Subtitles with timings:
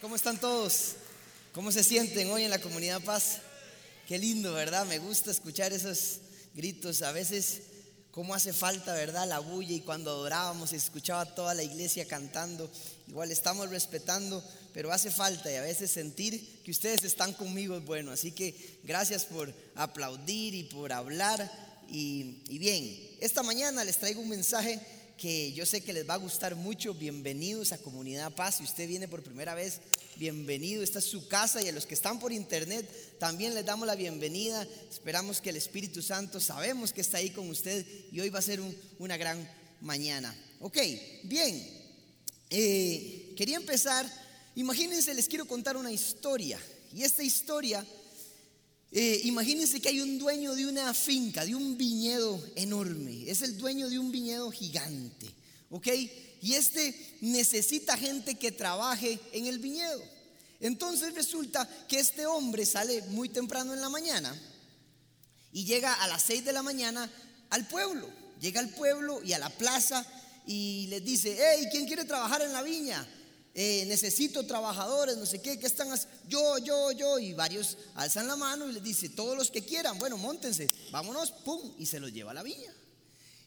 [0.00, 0.96] ¿cómo están todos?
[1.54, 3.38] ¿Cómo se sienten hoy en la comunidad Paz?
[4.08, 4.84] Qué lindo, ¿verdad?
[4.84, 6.18] Me gusta escuchar esos
[6.54, 7.02] gritos.
[7.02, 7.60] A veces,
[8.10, 9.28] cómo hace falta, ¿verdad?
[9.28, 12.68] La bulla y cuando adorábamos y escuchaba toda la iglesia cantando.
[13.06, 14.42] Igual estamos respetando,
[14.74, 18.10] pero hace falta y a veces sentir que ustedes están conmigo es bueno.
[18.10, 21.48] Así que gracias por aplaudir y por hablar.
[21.88, 24.80] Y bien, esta mañana les traigo un mensaje
[25.16, 26.92] que yo sé que les va a gustar mucho.
[26.94, 28.56] Bienvenidos a Comunidad Paz.
[28.56, 29.80] Si usted viene por primera vez,
[30.16, 30.82] bienvenido.
[30.82, 32.88] Esta es su casa y a los que están por internet
[33.18, 34.66] también les damos la bienvenida.
[34.90, 38.42] Esperamos que el Espíritu Santo, sabemos que está ahí con usted y hoy va a
[38.42, 38.60] ser
[38.98, 39.48] una gran
[39.80, 40.34] mañana.
[40.60, 40.78] Ok,
[41.24, 41.66] bien.
[42.50, 44.06] Eh, quería empezar.
[44.54, 46.60] Imagínense, les quiero contar una historia.
[46.92, 47.86] Y esta historia
[48.98, 53.30] eh, imagínense que hay un dueño de una finca, de un viñedo enorme.
[53.30, 55.26] Es el dueño de un viñedo gigante.
[55.68, 55.86] ¿Ok?
[56.40, 60.02] Y este necesita gente que trabaje en el viñedo.
[60.60, 64.34] Entonces resulta que este hombre sale muy temprano en la mañana
[65.52, 67.10] y llega a las 6 de la mañana
[67.50, 68.08] al pueblo.
[68.40, 70.06] Llega al pueblo y a la plaza
[70.46, 73.06] y les dice, hey, ¿quién quiere trabajar en la viña?
[73.58, 76.14] Eh, necesito trabajadores, no sé qué, ¿qué están haciendo?
[76.28, 79.98] Yo, yo, yo, y varios alzan la mano y les dice, todos los que quieran,
[79.98, 82.70] bueno, montense, vámonos, pum, y se los lleva a la viña.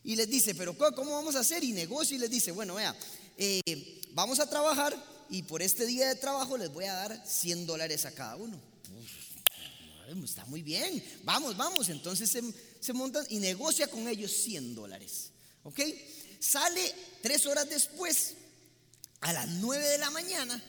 [0.04, 1.64] Y les dice, pero ¿cómo vamos a hacer?
[1.64, 2.96] Y negocio y les dice, bueno, vea,
[3.38, 4.98] eh, vamos a trabajar
[5.30, 8.60] y por este día de trabajo les voy a dar 100 dólares a cada uno.
[10.24, 11.88] está muy bien, vamos, vamos.
[11.90, 12.42] Entonces se,
[12.80, 15.30] se montan y negocia con ellos 100 dólares.
[15.62, 15.82] ¿Ok?
[16.40, 18.34] Sale tres horas después
[19.22, 20.64] a las 9 de la mañana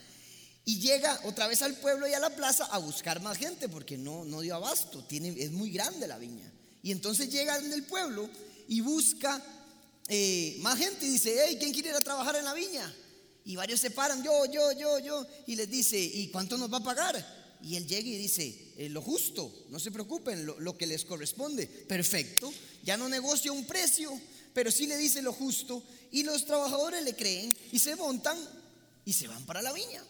[0.65, 3.97] y llega otra vez al pueblo y a la plaza a buscar más gente porque
[3.97, 6.51] no, no dio abasto, tiene, es muy grande la viña.
[6.83, 8.29] Y entonces llega en el pueblo
[8.67, 9.41] y busca
[10.07, 12.93] eh, más gente y dice, hey, ¿quién quiere ir a trabajar en la viña?
[13.43, 16.77] Y varios se paran, yo, yo, yo, yo, y les dice, ¿y cuánto nos va
[16.77, 17.57] a pagar?
[17.63, 21.05] Y él llega y dice, eh, lo justo, no se preocupen, lo, lo, que les
[21.05, 21.65] corresponde.
[21.65, 22.51] Perfecto,
[22.83, 24.11] ya no negocia un precio,
[24.53, 28.37] pero sí le dice lo justo y los trabajadores le creen y se montan
[29.05, 30.03] y se van para la viña.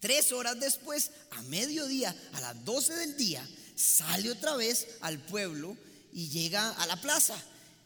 [0.00, 5.76] Tres horas después, a mediodía, a las 12 del día, sale otra vez al pueblo
[6.12, 7.40] y llega a la plaza.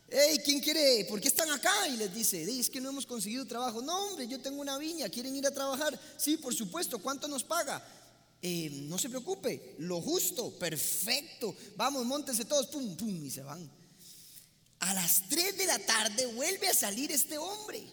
[0.09, 1.05] Hey, ¿quién quiere?
[1.06, 1.89] ¿Por qué están acá?
[1.89, 3.83] Y les dice, es que no hemos conseguido trabajo.
[3.83, 5.99] No, hombre, yo tengo una viña, ¿quieren ir a trabajar?
[6.17, 7.87] Sí, por supuesto, ¿cuánto nos paga?
[8.41, 11.55] Eh, no se preocupe, lo justo, perfecto.
[11.77, 13.69] Vamos, montense todos, pum, pum, y se van.
[14.97, 17.87] Las 3 de la tarde vuelve a salir este hombre.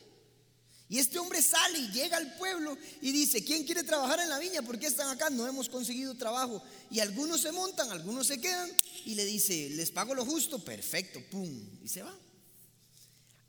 [0.88, 4.40] Y este hombre sale y llega al pueblo y dice, ¿quién quiere trabajar en la
[4.40, 4.62] viña?
[4.62, 5.30] ¿Por qué están acá?
[5.30, 6.64] No hemos conseguido trabajo.
[6.90, 8.72] Y algunos se montan, algunos se quedan
[9.04, 11.52] y le dice, les pago lo justo, perfecto, pum,
[11.84, 12.18] y se va.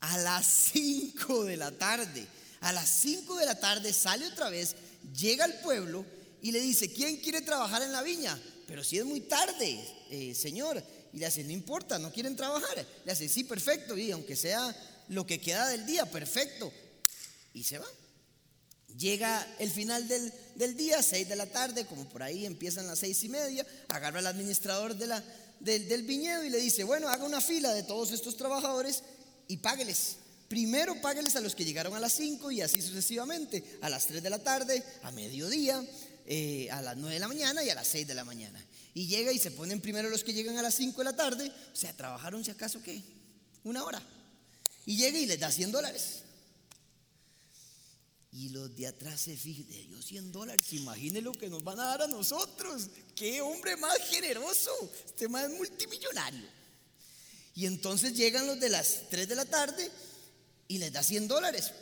[0.00, 2.26] A las 5 de la tarde,
[2.60, 4.74] a las 5 de la tarde sale otra vez,
[5.16, 6.04] llega al pueblo
[6.42, 8.36] y le dice, ¿quién quiere trabajar en la viña?
[8.66, 9.78] Pero si es muy tarde,
[10.10, 10.82] eh, señor,
[11.14, 12.84] y le hace, no importa, no quieren trabajar.
[13.04, 13.96] Le hace, sí, perfecto.
[13.96, 14.74] Y aunque sea
[15.08, 16.72] lo que queda del día, perfecto.
[17.52, 17.86] Y se va.
[18.98, 22.98] Llega el final del, del día, seis de la tarde, como por ahí empiezan las
[22.98, 25.12] seis y media, agarra al administrador del,
[25.60, 29.04] del viñedo y le dice, bueno, haga una fila de todos estos trabajadores
[29.46, 30.16] y págueles.
[30.48, 34.20] Primero págueles a los que llegaron a las 5 y así sucesivamente, a las 3
[34.20, 35.84] de la tarde, a mediodía,
[36.26, 38.64] eh, a las 9 de la mañana y a las 6 de la mañana
[38.94, 41.52] y llega y se ponen primero los que llegan a las 5 de la tarde,
[41.72, 43.02] o sea, trabajaron si acaso qué,
[43.64, 44.00] una hora.
[44.86, 46.20] Y llega y les da 100 dólares.
[48.30, 51.80] Y los de atrás se fijan, de Dios 100 dólares, imagine lo que nos van
[51.80, 52.88] a dar a nosotros.
[53.16, 54.70] Qué hombre más generoso,
[55.04, 56.46] este más multimillonario.
[57.56, 59.90] Y entonces llegan los de las 3 de la tarde
[60.68, 61.72] y les da 100 dólares.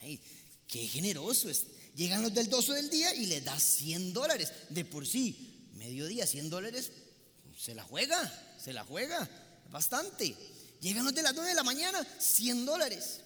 [0.00, 1.66] qué generoso es.
[1.94, 4.50] Llegan los del 12 del día y les da 100 dólares.
[4.68, 5.53] De por sí,
[5.84, 6.90] mediodía, 100 dólares,
[7.58, 8.18] se la juega,
[8.62, 9.28] se la juega,
[9.70, 10.34] bastante.
[10.80, 13.20] Llegan los de las 9 de la mañana, 100 dólares.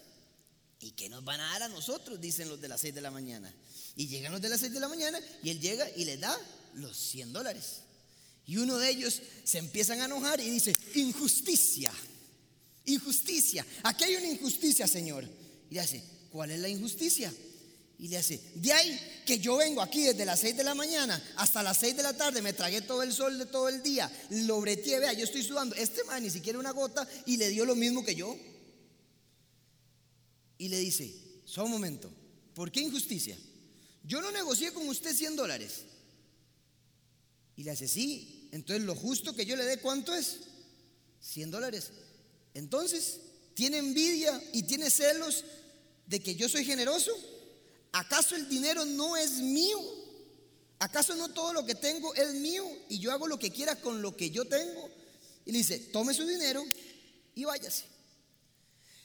[0.81, 2.19] ¿Y qué nos van a dar a nosotros?
[2.21, 3.53] Dicen los de las 6 de la mañana.
[3.95, 6.37] Y llegan los de las 6 de la mañana y él llega y le da
[6.75, 7.81] los 100 dólares.
[8.45, 11.91] Y uno de ellos se empiezan a enojar y dice, injusticia,
[12.85, 15.25] injusticia, aquí hay una injusticia, Señor.
[15.69, 17.33] Y le hace, ¿cuál es la injusticia?
[17.99, 21.21] Y le hace, de ahí que yo vengo aquí desde las 6 de la mañana
[21.35, 24.09] hasta las 6 de la tarde, me tragué todo el sol de todo el día,
[24.29, 25.75] lo breteé, vea, yo estoy sudando.
[25.75, 28.37] Este man ni siquiera una gota y le dio lo mismo que yo.
[30.57, 31.13] Y le dice,
[31.43, 32.09] solo un momento,
[32.53, 33.37] ¿por qué injusticia?
[34.03, 35.81] Yo no negocié con usted 100 dólares.
[37.57, 40.37] Y le hace, sí, entonces lo justo que yo le dé, ¿cuánto es?
[41.19, 41.91] 100 dólares.
[42.53, 43.19] Entonces,
[43.55, 45.43] ¿tiene envidia y tiene celos
[46.07, 47.11] de que yo soy generoso?
[47.91, 49.79] ¿Acaso el dinero no es mío?
[50.79, 54.01] ¿Acaso no todo lo que tengo es mío y yo hago lo que quiera con
[54.01, 54.89] lo que yo tengo?
[55.45, 56.63] Y le dice, tome su dinero
[57.35, 57.85] y váyase.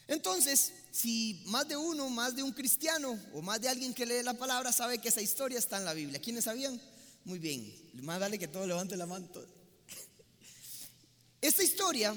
[0.06, 4.22] Entonces, si más de uno, más de un cristiano o más de alguien que lee
[4.22, 6.20] la palabra sabe que esa historia está en la Biblia.
[6.20, 6.80] ¿Quiénes sabían?
[7.24, 7.74] Muy bien.
[7.94, 9.28] Más vale que todos levanten la mano.
[11.40, 12.14] Esta historia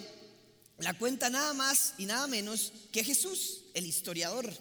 [0.79, 4.51] la cuenta nada más y nada menos que Jesús, el historiador.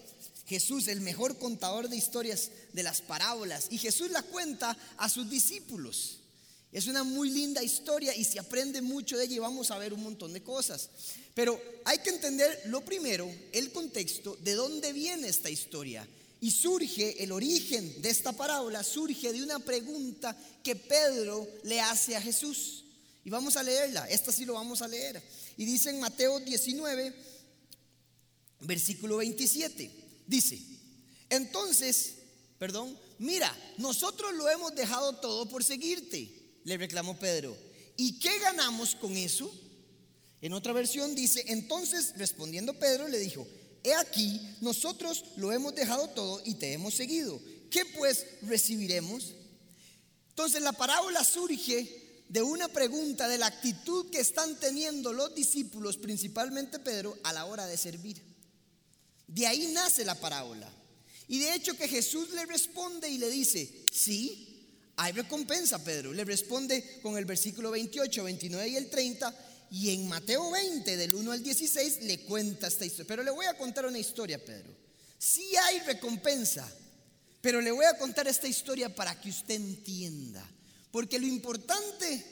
[0.47, 3.67] Jesús, el mejor contador de historias de las parábolas.
[3.69, 6.19] Y Jesús la cuenta a sus discípulos.
[6.71, 9.93] Es una muy linda historia y se aprende mucho de ella y vamos a ver
[9.93, 10.89] un montón de cosas.
[11.33, 16.07] Pero hay que entender lo primero, el contexto, de dónde viene esta historia.
[16.39, 22.15] Y surge, el origen de esta parábola surge de una pregunta que Pedro le hace
[22.15, 22.85] a Jesús.
[23.25, 25.21] Y vamos a leerla, esta sí lo vamos a leer.
[25.57, 27.13] Y dice en Mateo 19,
[28.61, 30.61] versículo 27, dice,
[31.29, 32.15] entonces,
[32.59, 36.31] perdón, mira, nosotros lo hemos dejado todo por seguirte,
[36.63, 37.57] le reclamó Pedro.
[37.95, 39.51] ¿Y qué ganamos con eso?
[40.41, 43.47] En otra versión dice, entonces respondiendo Pedro le dijo,
[43.83, 47.41] he aquí, nosotros lo hemos dejado todo y te hemos seguido.
[47.71, 49.33] ¿Qué pues recibiremos?
[50.29, 55.97] Entonces la parábola surge de una pregunta de la actitud que están teniendo los discípulos,
[55.97, 58.21] principalmente Pedro, a la hora de servir.
[59.27, 60.71] De ahí nace la parábola.
[61.27, 64.47] Y de hecho que Jesús le responde y le dice, sí,
[64.95, 66.13] hay recompensa, Pedro.
[66.13, 69.35] Le responde con el versículo 28, 29 y el 30.
[69.69, 73.07] Y en Mateo 20, del 1 al 16, le cuenta esta historia.
[73.07, 74.73] Pero le voy a contar una historia, Pedro.
[75.17, 76.71] Sí hay recompensa,
[77.41, 80.47] pero le voy a contar esta historia para que usted entienda.
[80.91, 82.25] Porque lo importante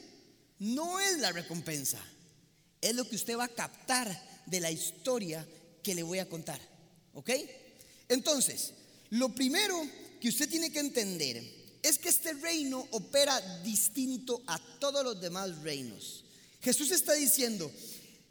[0.60, 2.02] no es la recompensa,
[2.80, 5.46] es lo que usted va a captar de la historia
[5.84, 6.75] que le voy a contar.
[7.16, 7.32] ¿Ok?
[8.08, 8.72] Entonces,
[9.10, 9.82] lo primero
[10.22, 11.44] que usted tiene que entender
[11.82, 16.24] es que este reino opera distinto a todos los demás reinos.
[16.62, 17.72] Jesús está diciendo,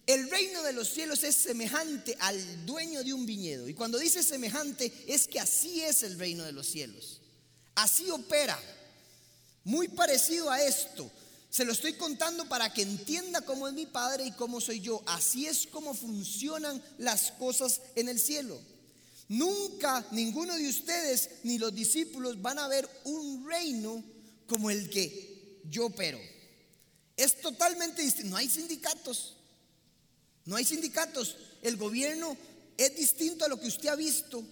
[0.07, 3.69] el reino de los cielos es semejante al dueño de un viñedo.
[3.69, 7.21] Y cuando dice semejante es que así es el reino de los cielos.
[7.75, 8.61] Así opera.
[9.65, 11.11] Muy parecido a esto.
[11.49, 15.03] Se lo estoy contando para que entienda cómo es mi Padre y cómo soy yo.
[15.07, 18.61] Así es como funcionan las cosas en el cielo.
[19.29, 24.05] Nunca ninguno de ustedes ni los discípulos van a ver un reino
[24.47, 26.19] como el que yo opero.
[27.17, 28.31] Es totalmente distinto.
[28.31, 29.37] No hay sindicatos.
[30.45, 31.37] No hay sindicatos.
[31.63, 32.37] El gobierno
[32.77, 34.45] es distinto a lo que usted ha visto.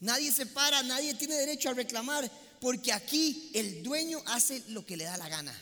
[0.00, 2.30] Nadie se para, nadie tiene derecho a reclamar,
[2.60, 5.54] porque aquí el dueño hace lo que le da la gana.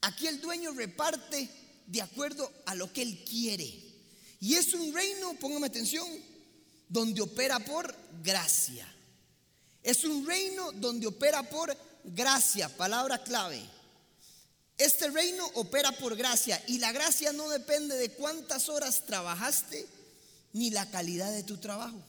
[0.00, 1.48] Aquí el dueño reparte
[1.86, 3.82] de acuerdo a lo que él quiere.
[4.40, 6.06] Y es un reino, póngame atención,
[6.88, 8.86] donde opera por gracia.
[9.82, 13.62] Es un reino donde opera por gracia, palabra clave.
[14.78, 19.86] Este reino opera por gracia y la gracia no depende de cuántas horas trabajaste
[20.52, 22.02] ni la calidad de tu trabajo.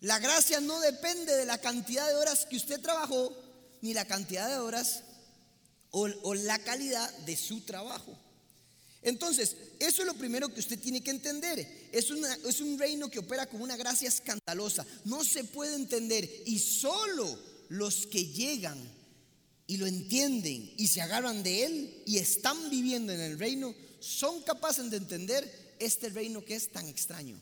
[0.00, 3.36] La gracia no depende de la cantidad de horas que usted trabajó
[3.80, 5.02] ni la cantidad de horas
[5.90, 8.16] o, la calidad de su trabajo.
[9.02, 11.88] Entonces, eso es lo primero que usted tiene que entender.
[11.92, 12.08] Es,
[12.44, 14.86] es un reino que opera con una gracia escandalosa.
[15.04, 17.38] No se puede entender y solo
[17.68, 18.78] los que llegan
[19.66, 24.42] y lo entienden y se agarran de él y están viviendo en el reino, son
[24.42, 27.40] capaces de entender este reino que es tan extraño.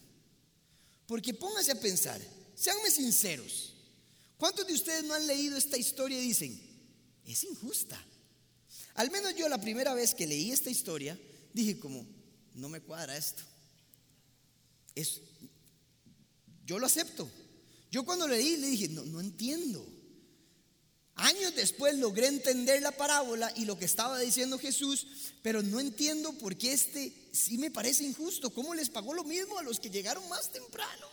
[1.06, 2.20] Porque póngase a pensar,
[2.54, 3.74] seanme sinceros,
[4.38, 6.60] ¿cuántos de ustedes no han leído esta historia y dicen,
[7.26, 8.02] es injusta?
[8.94, 11.18] Al menos yo la primera vez que leí esta historia,
[11.54, 12.04] dije como,
[12.54, 13.42] no me cuadra esto.
[14.94, 15.22] Es,
[16.66, 17.30] yo lo acepto.
[17.90, 19.86] Yo cuando leí le dije, no, no entiendo.
[21.16, 25.06] Años después logré entender la parábola y lo que estaba diciendo Jesús,
[25.42, 28.50] pero no entiendo por qué este sí me parece injusto.
[28.50, 31.06] ¿Cómo les pagó lo mismo a los que llegaron más temprano?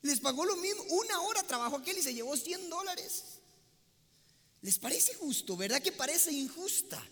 [0.00, 0.82] Les pagó lo mismo.
[0.84, 3.24] Una hora trabajó aquel y se llevó 100 dólares.
[4.62, 5.54] ¿Les parece justo?
[5.58, 7.02] ¿Verdad que parece injusta?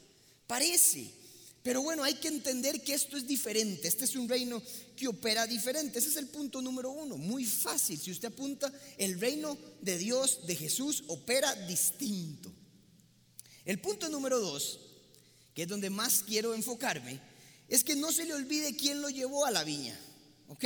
[0.46, 1.21] Parece.
[1.62, 3.86] Pero bueno, hay que entender que esto es diferente.
[3.86, 4.60] Este es un reino
[4.96, 6.00] que opera diferente.
[6.00, 7.16] Ese es el punto número uno.
[7.16, 7.98] Muy fácil.
[8.00, 12.52] Si usted apunta, el reino de Dios, de Jesús, opera distinto.
[13.64, 14.80] El punto número dos,
[15.54, 17.20] que es donde más quiero enfocarme,
[17.68, 19.96] es que no se le olvide quién lo llevó a la viña.
[20.48, 20.64] ¿Ok?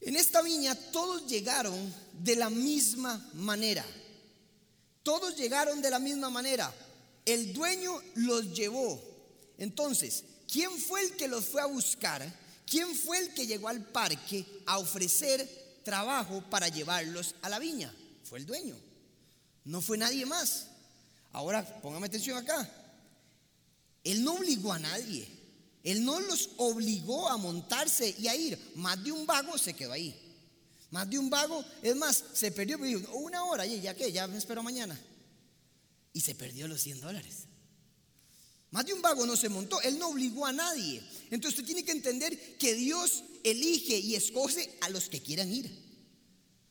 [0.00, 3.84] En esta viña todos llegaron de la misma manera.
[5.02, 6.72] Todos llegaron de la misma manera.
[7.24, 9.02] El dueño los llevó
[9.58, 12.46] entonces, ¿quién fue el que los fue a buscar?
[12.66, 17.94] ¿quién fue el que llegó al parque a ofrecer trabajo para llevarlos a la viña?
[18.24, 18.76] Fue el dueño.
[19.64, 20.66] No fue nadie más.
[21.32, 22.68] Ahora, póngame atención acá.
[24.04, 25.28] Él no obligó a nadie.
[25.82, 28.58] Él no los obligó a montarse y a ir.
[28.74, 30.22] Más de un vago se quedó ahí.
[30.90, 32.78] Más de un vago, es más, se perdió.
[33.12, 34.98] Una hora, y ya que, ya me espero mañana.
[36.12, 37.46] Y se perdió los 100 dólares.
[38.70, 41.02] Más de un vago no se montó, él no obligó a nadie.
[41.30, 45.86] Entonces usted tiene que entender que Dios elige y escoge a los que quieran ir.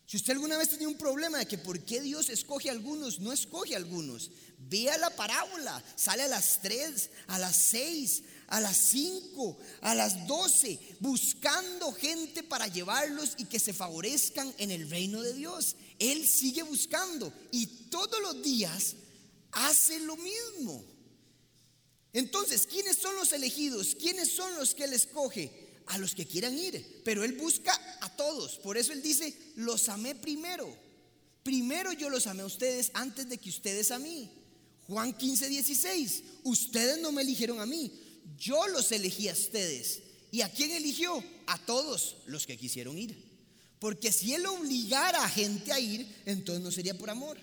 [0.07, 3.19] Si usted alguna vez tenía un problema de que por qué Dios escoge a algunos,
[3.19, 4.29] no escoge a algunos.
[4.59, 10.27] Vea la parábola, sale a las 3, a las 6, a las 5, a las
[10.27, 15.75] 12, buscando gente para llevarlos y que se favorezcan en el reino de Dios.
[15.97, 18.95] Él sigue buscando y todos los días
[19.53, 20.94] hace lo mismo.
[22.15, 23.93] Entonces, ¿quiénes son los elegidos?
[23.93, 25.51] ¿Quiénes son los que Él escoge?
[25.87, 27.01] A los que quieran ir.
[27.03, 28.57] Pero Él busca a todos.
[28.59, 30.73] Por eso Él dice, los amé primero.
[31.43, 34.31] Primero yo los amé a ustedes antes de que ustedes a mí.
[34.87, 36.23] Juan 15, 16.
[36.43, 37.91] Ustedes no me eligieron a mí.
[38.39, 40.03] Yo los elegí a ustedes.
[40.31, 41.21] ¿Y a quién eligió?
[41.47, 43.13] A todos los que quisieron ir.
[43.77, 47.37] Porque si Él obligara a gente a ir, entonces no sería por amor.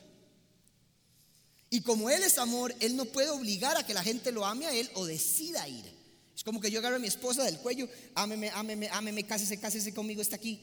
[1.72, 4.66] Y como Él es amor, Él no puede obligar a que la gente lo ame
[4.66, 5.90] a Él o decida ir.
[6.36, 9.94] Es como que yo agarro a mi esposa del cuello, ámeme, ámeme, ámeme, cásese, cásese
[9.94, 10.60] conmigo, está aquí.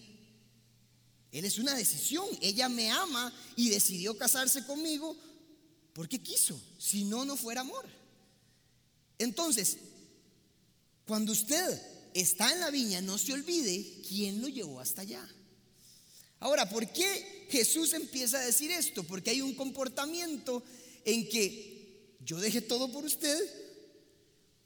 [1.31, 2.27] Él es una decisión.
[2.41, 5.17] Ella me ama y decidió casarse conmigo
[5.93, 6.61] porque quiso.
[6.77, 7.87] Si no, no fuera amor.
[9.17, 9.77] Entonces,
[11.07, 11.81] cuando usted
[12.13, 15.27] está en la viña, no se olvide quién lo llevó hasta allá.
[16.39, 19.03] Ahora, ¿por qué Jesús empieza a decir esto?
[19.03, 20.63] Porque hay un comportamiento
[21.09, 23.37] en que yo deje todo por usted,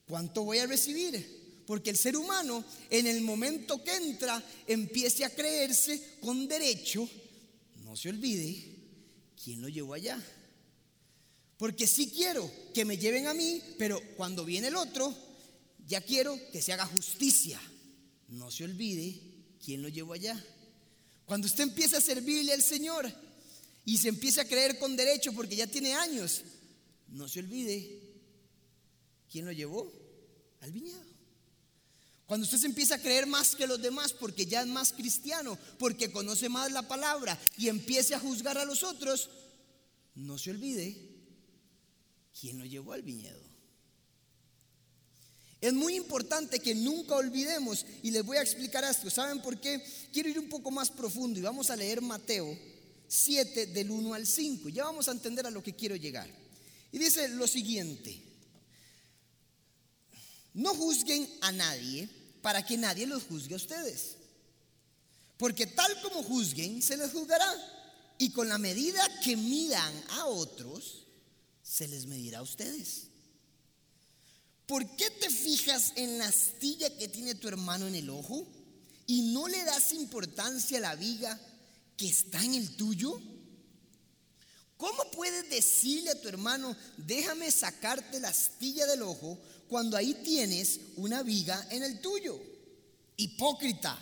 [0.07, 1.63] ¿cuánto voy a recibir?
[1.65, 7.09] Porque el ser humano en el momento que entra empiece a creerse con derecho,
[7.83, 8.75] no se olvide
[9.41, 10.21] quién lo llevó allá.
[11.57, 15.15] Porque sí quiero que me lleven a mí, pero cuando viene el otro,
[15.87, 17.61] ya quiero que se haga justicia.
[18.27, 19.21] No se olvide
[19.63, 20.43] quién lo llevó allá.
[21.25, 23.09] Cuando usted empieza a servirle al Señor,
[23.85, 26.43] y se empieza a creer con derecho porque ya tiene años,
[27.09, 27.99] no se olvide
[29.29, 29.91] quién lo llevó
[30.61, 31.13] al viñedo.
[32.25, 35.57] Cuando usted se empieza a creer más que los demás porque ya es más cristiano,
[35.77, 39.29] porque conoce más la palabra y empiece a juzgar a los otros,
[40.15, 40.97] no se olvide
[42.39, 43.41] quién lo llevó al viñedo.
[45.59, 49.81] Es muy importante que nunca olvidemos, y les voy a explicar esto, ¿saben por qué?
[50.11, 52.57] Quiero ir un poco más profundo y vamos a leer Mateo
[53.13, 54.69] 7 del 1 al 5.
[54.69, 56.27] Ya vamos a entender a lo que quiero llegar.
[56.91, 58.19] Y dice lo siguiente,
[60.55, 62.09] no juzguen a nadie
[62.41, 64.15] para que nadie los juzgue a ustedes.
[65.37, 67.45] Porque tal como juzguen, se les juzgará.
[68.17, 71.05] Y con la medida que midan a otros,
[71.61, 73.07] se les medirá a ustedes.
[74.65, 78.47] ¿Por qué te fijas en la astilla que tiene tu hermano en el ojo
[79.05, 81.39] y no le das importancia a la viga
[82.07, 83.21] está en el tuyo?
[84.77, 90.79] ¿Cómo puedes decirle a tu hermano, déjame sacarte la astilla del ojo cuando ahí tienes
[90.97, 92.39] una viga en el tuyo?
[93.15, 93.97] Hipócrita.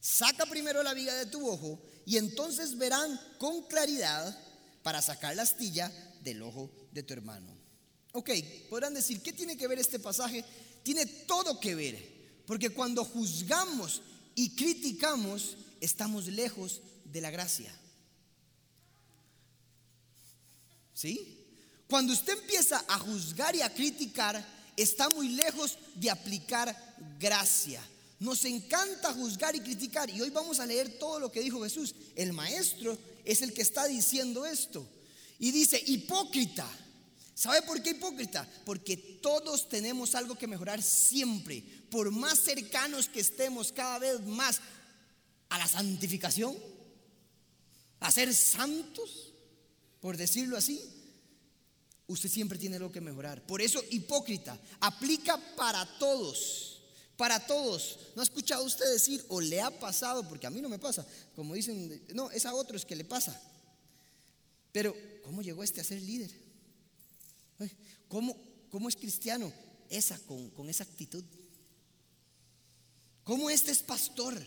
[0.00, 4.38] Saca primero la viga de tu ojo y entonces verán con claridad
[4.82, 5.90] para sacar la astilla
[6.22, 7.60] del ojo de tu hermano.
[8.12, 8.30] Ok,
[8.68, 10.44] podrán decir, ¿qué tiene que ver este pasaje?
[10.82, 14.02] Tiene todo que ver, porque cuando juzgamos
[14.34, 17.74] y criticamos, estamos lejos de la gracia.
[20.94, 21.40] ¿Sí?
[21.88, 24.46] Cuando usted empieza a juzgar y a criticar,
[24.76, 26.76] está muy lejos de aplicar
[27.18, 27.82] gracia.
[28.20, 30.10] Nos encanta juzgar y criticar.
[30.10, 31.94] Y hoy vamos a leer todo lo que dijo Jesús.
[32.14, 34.86] El maestro es el que está diciendo esto.
[35.38, 36.68] Y dice, hipócrita.
[37.34, 38.46] ¿Sabe por qué hipócrita?
[38.66, 41.64] Porque todos tenemos algo que mejorar siempre.
[41.90, 44.60] Por más cercanos que estemos cada vez más
[45.50, 46.56] a la santificación,
[48.00, 49.32] a ser santos,
[50.00, 50.80] por decirlo así,
[52.06, 53.44] usted siempre tiene algo que mejorar.
[53.46, 56.82] Por eso, hipócrita, aplica para todos,
[57.16, 57.98] para todos.
[58.14, 61.06] ¿No ha escuchado usted decir o le ha pasado, porque a mí no me pasa,
[61.34, 63.38] como dicen, no, es a otros que le pasa.
[64.72, 66.30] Pero, ¿cómo llegó este a ser líder?
[68.08, 68.36] ¿Cómo,
[68.70, 69.52] cómo es cristiano?
[69.90, 71.24] Esa, con, con esa actitud.
[73.24, 74.40] ¿Cómo este es pastor?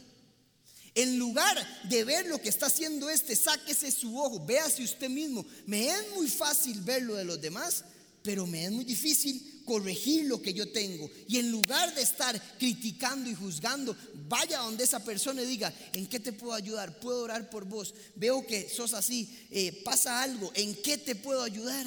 [0.96, 1.58] En lugar
[1.90, 5.46] de ver lo que está haciendo este, sáquese su ojo, véase usted mismo.
[5.66, 7.84] Me es muy fácil ver lo de los demás,
[8.22, 11.10] pero me es muy difícil corregir lo que yo tengo.
[11.28, 13.96] Y en lugar de estar criticando y juzgando,
[14.28, 17.00] vaya donde esa persona y diga, ¿en qué te puedo ayudar?
[17.00, 17.94] ¿Puedo orar por vos?
[18.16, 21.86] Veo que sos así, eh, pasa algo, ¿en qué te puedo ayudar?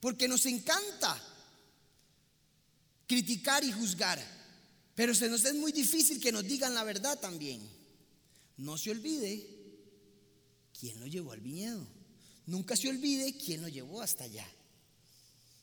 [0.00, 1.20] Porque nos encanta
[3.06, 4.20] criticar y juzgar,
[5.02, 7.60] pero se nos es muy difícil que nos digan la verdad también.
[8.58, 9.44] No se olvide
[10.78, 11.84] quién lo llevó al viñedo.
[12.46, 14.46] Nunca se olvide quién lo llevó hasta allá.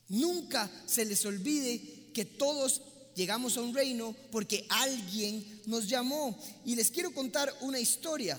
[0.08, 2.82] Nunca se les olvide que todos
[3.16, 6.38] llegamos a un reino porque alguien nos llamó.
[6.66, 8.38] Y les quiero contar una historia.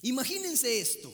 [0.00, 1.12] Imagínense esto.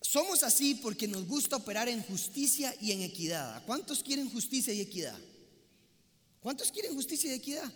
[0.00, 3.66] Somos así porque nos gusta operar en justicia y en equidad.
[3.66, 5.20] ¿Cuántos quieren justicia y equidad?
[6.46, 7.68] ¿Cuántos quieren justicia y equidad?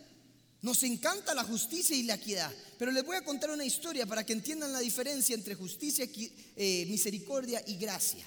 [0.62, 4.25] Nos encanta la justicia y la equidad, pero les voy a contar una historia para
[4.25, 6.09] que entiendan la diferencia entre justicia,
[6.55, 8.25] eh, misericordia y gracia.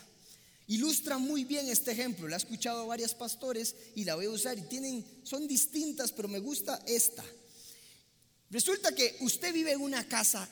[0.67, 4.31] Ilustra muy bien este ejemplo, la he escuchado a varios pastores y la voy a
[4.31, 7.23] usar y tienen, son distintas, pero me gusta esta.
[8.49, 10.45] Resulta que usted vive en una casa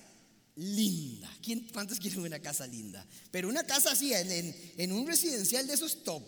[0.56, 1.30] linda.
[1.44, 3.06] ¿Quién, ¿Cuántos quieren una casa linda?
[3.30, 6.24] Pero una casa así, en, en un residencial de esos top.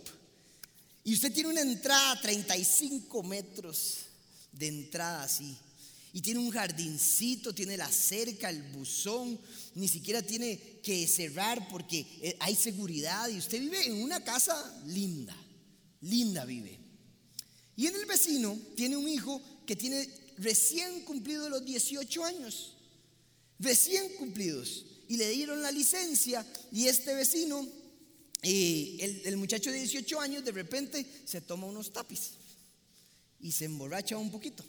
[1.04, 4.06] Y usted tiene una entrada a 35 metros
[4.52, 5.58] de entrada así.
[6.14, 9.40] Y tiene un jardincito, tiene la cerca, el buzón,
[9.76, 14.82] ni siquiera tiene que cerrar porque eh, hay seguridad y usted vive en una casa
[14.86, 15.36] linda,
[16.02, 16.78] linda vive.
[17.76, 20.08] Y en el vecino tiene un hijo que tiene
[20.38, 22.74] recién cumplido los 18 años,
[23.60, 27.68] recién cumplidos, y le dieron la licencia y este vecino,
[28.44, 32.34] eh, el, muchacho de 18 años, de repente se toma unos tapices
[33.40, 34.64] y se emborracha un poquito.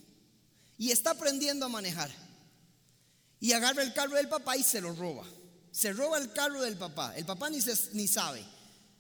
[0.79, 2.11] Y está aprendiendo a manejar.
[3.41, 5.27] Y agarra el carro del papá y se lo roba.
[5.73, 7.15] Se roba el carro del papá.
[7.17, 7.59] El papá ni,
[7.93, 8.45] ni sabe.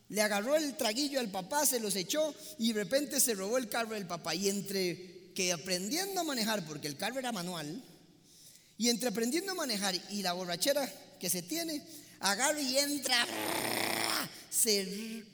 [0.09, 3.69] Le agarró el traguillo al papá, se los echó y de repente se robó el
[3.69, 4.35] carro del papá.
[4.35, 7.82] Y entre que aprendiendo a manejar, porque el carro era manual,
[8.76, 11.82] y entre aprendiendo a manejar y la borrachera que se tiene,
[12.21, 13.26] agarra y entra,
[14.54, 15.25] se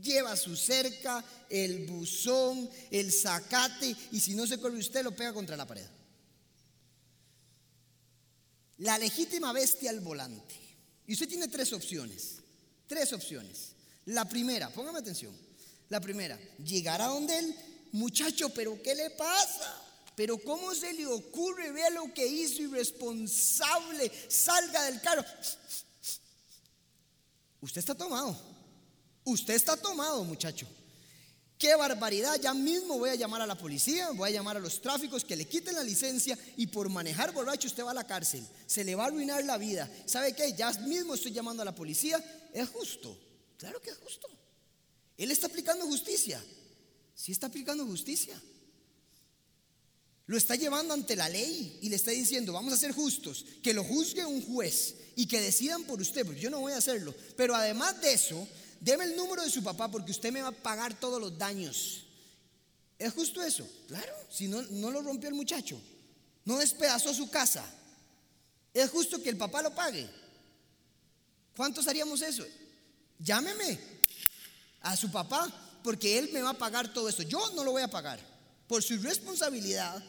[0.00, 5.32] lleva su cerca, el buzón, el zacate, y si no se corre usted lo pega
[5.32, 5.86] contra la pared.
[8.78, 10.54] La legítima bestia al volante.
[11.06, 12.36] Y usted tiene tres opciones.
[12.86, 13.72] Tres opciones.
[14.06, 15.34] La primera, póngame atención.
[15.88, 17.54] La primera, llegar a donde él,
[17.92, 19.82] muchacho, pero ¿qué le pasa?
[20.14, 21.72] Pero ¿cómo se le ocurre?
[21.72, 24.10] Vea lo que hizo irresponsable.
[24.28, 25.24] Salga del carro.
[27.60, 28.55] Usted está tomado.
[29.26, 30.68] Usted está tomado, muchacho.
[31.58, 32.38] Qué barbaridad.
[32.40, 35.34] Ya mismo voy a llamar a la policía, voy a llamar a los tráficos que
[35.34, 38.46] le quiten la licencia y por manejar borracho usted va a la cárcel.
[38.66, 39.90] Se le va a arruinar la vida.
[40.06, 40.52] ¿Sabe qué?
[40.52, 42.22] Ya mismo estoy llamando a la policía.
[42.54, 43.18] Es justo.
[43.58, 44.28] Claro que es justo.
[45.18, 46.42] Él está aplicando justicia.
[47.16, 48.40] Sí está aplicando justicia.
[50.26, 53.72] Lo está llevando ante la ley y le está diciendo, vamos a ser justos, que
[53.74, 57.14] lo juzgue un juez y que decidan por usted, porque yo no voy a hacerlo.
[57.36, 58.46] Pero además de eso,
[58.80, 62.04] deme el número de su papá porque usted me va a pagar todos los daños.
[62.98, 63.68] ¿Es justo eso?
[63.88, 65.80] Claro, si no, no lo rompió el muchacho,
[66.44, 67.64] no despedazó su casa.
[68.72, 70.08] ¿Es justo que el papá lo pague?
[71.56, 72.44] ¿Cuántos haríamos eso?
[73.18, 73.78] Llámeme
[74.82, 75.50] a su papá
[75.82, 77.22] porque él me va a pagar todo esto.
[77.22, 78.20] Yo no lo voy a pagar.
[78.66, 80.02] Por su responsabilidad,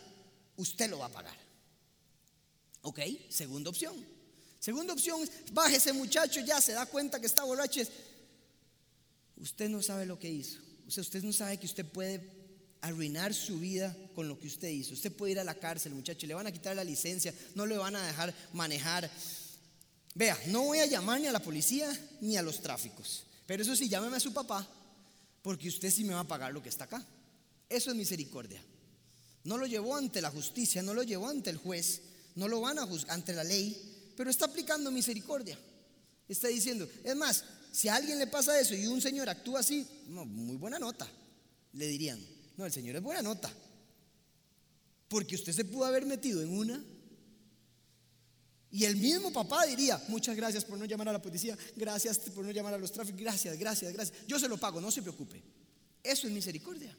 [0.58, 1.38] usted lo va a pagar.
[2.82, 3.00] ¿Ok?
[3.30, 3.96] Segunda opción.
[4.60, 5.22] Segunda opción
[5.54, 7.82] baje ese muchacho, ya se da cuenta que está borracho.
[9.38, 10.60] Usted no sabe lo que hizo.
[10.88, 12.38] O sea, usted no sabe que usted puede
[12.82, 14.93] arruinar su vida con lo que usted hizo.
[14.93, 17.78] Usted puede ir a la cárcel, muchacho, le van a quitar la licencia, no le
[17.78, 19.10] van a dejar manejar.
[20.15, 23.26] Vea, no voy a llamar ni a la policía ni a los tráficos.
[23.45, 24.67] Pero eso sí, llámeme a su papá,
[25.41, 27.06] porque usted sí me va a pagar lo que está acá.
[27.69, 28.62] Eso es misericordia.
[29.43, 32.02] No lo llevó ante la justicia, no lo llevó ante el juez,
[32.36, 35.58] no lo van a juzgar ante la ley, pero está aplicando misericordia.
[36.28, 37.45] Está diciendo, es más,
[37.78, 41.08] si a alguien le pasa eso y un señor actúa así, muy buena nota,
[41.74, 42.20] le dirían.
[42.58, 43.54] No, el señor es buena nota.
[45.08, 46.84] Porque usted se pudo haber metido en una.
[48.72, 52.44] Y el mismo papá diría, muchas gracias por no llamar a la policía, gracias por
[52.44, 54.26] no llamar a los tráficos, gracias, gracias, gracias.
[54.28, 55.44] Yo se lo pago, no se preocupe.
[56.02, 56.98] Eso es misericordia.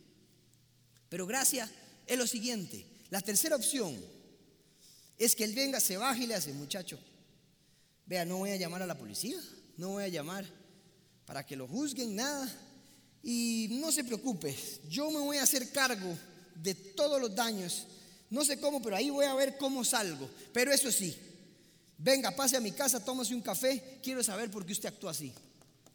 [1.09, 1.69] Pero gracias
[2.07, 2.87] es lo siguiente.
[3.11, 4.01] La tercera opción
[5.19, 7.01] es que él venga, se baje y le hace, muchacho,
[8.07, 9.41] vea, no voy a llamar a la policía,
[9.77, 10.58] no voy a llamar
[11.29, 12.51] para que lo juzguen, nada.
[13.23, 14.57] Y no se preocupe,
[14.89, 16.17] yo me voy a hacer cargo
[16.55, 17.87] de todos los daños.
[18.31, 20.27] No sé cómo, pero ahí voy a ver cómo salgo.
[20.55, 21.15] Pero eso sí,
[21.99, 25.31] venga, pase a mi casa, tómase un café, quiero saber por qué usted actúa así.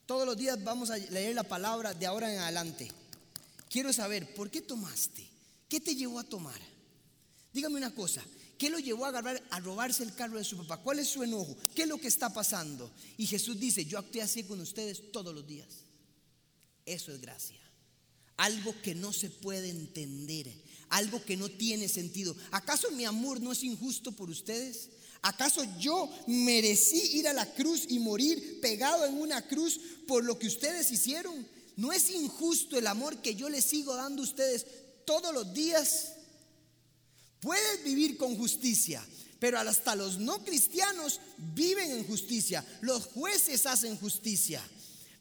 [0.05, 2.91] Todos los días vamos a leer la palabra de ahora en adelante.
[3.71, 5.27] Quiero saber, ¿por qué tomaste?
[5.67, 6.61] ¿Qué te llevó a tomar?
[7.51, 8.21] Dígame una cosa,
[8.63, 10.77] ¿qué lo llevó a, a robarse el carro de su papá?
[10.77, 11.57] ¿Cuál es su enojo?
[11.75, 12.89] ¿Qué es lo que está pasando?
[13.17, 15.67] Y Jesús dice, yo actué así con ustedes todos los días.
[16.85, 17.59] Eso es gracia.
[18.37, 20.49] Algo que no se puede entender,
[20.87, 22.37] algo que no tiene sentido.
[22.51, 24.91] ¿Acaso mi amor no es injusto por ustedes?
[25.23, 30.39] ¿Acaso yo merecí ir a la cruz y morir pegado en una cruz por lo
[30.39, 31.45] que ustedes hicieron?
[31.75, 34.65] ¿No es injusto el amor que yo les sigo dando a ustedes
[35.05, 36.12] todos los días?
[37.43, 39.05] Puedes vivir con justicia,
[39.37, 41.19] pero hasta los no cristianos
[41.53, 42.65] viven en justicia.
[42.79, 44.63] Los jueces hacen justicia.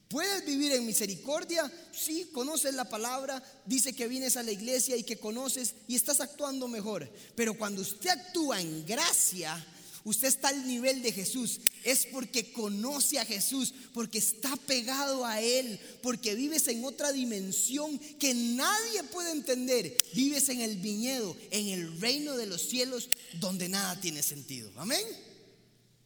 [0.06, 1.68] ¿Puedes vivir en misericordia?
[1.90, 6.20] Sí, conoces la palabra, dice que vienes a la iglesia y que conoces y estás
[6.20, 7.10] actuando mejor.
[7.34, 9.56] Pero cuando usted actúa en gracia,
[10.04, 11.60] usted está al nivel de Jesús.
[11.84, 17.98] Es porque conoce a Jesús, porque está pegado a Él, porque vives en otra dimensión
[18.18, 19.96] que nadie puede entender.
[20.14, 23.08] Vives en el viñedo, en el reino de los cielos,
[23.40, 24.72] donde nada tiene sentido.
[24.76, 25.04] Amén.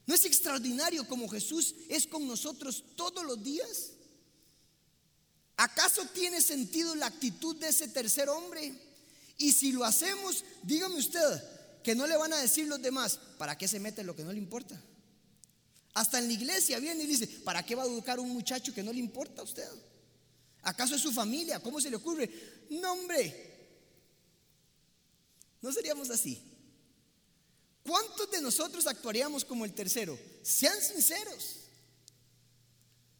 [0.05, 3.91] ¿No es extraordinario como Jesús es con nosotros todos los días?
[5.57, 8.73] ¿Acaso tiene sentido la actitud de ese tercer hombre?
[9.37, 11.43] Y si lo hacemos, dígame usted,
[11.87, 14.33] que no le van a decir los demás, ¿para qué se mete lo que no
[14.33, 14.77] le importa?
[15.93, 18.83] Hasta en la iglesia viene y dice, ¿para qué va a educar un muchacho que
[18.83, 19.69] no le importa a usted?
[20.63, 21.61] ¿Acaso es su familia?
[21.61, 22.29] ¿Cómo se le ocurre?
[22.71, 23.69] No, hombre,
[25.61, 26.41] no seríamos así.
[27.83, 30.19] ¿Cuántos de nosotros actuaríamos como el tercero?
[30.43, 31.55] Sean sinceros.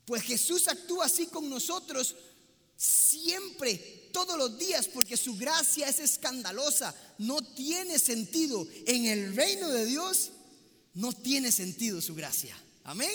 [0.03, 2.17] Pues Jesús actúa así con nosotros
[2.75, 8.67] siempre, todos los días, porque su gracia es escandalosa, no tiene sentido.
[8.87, 10.31] En el reino de Dios
[10.95, 12.57] no tiene sentido su gracia.
[12.83, 13.11] Amén.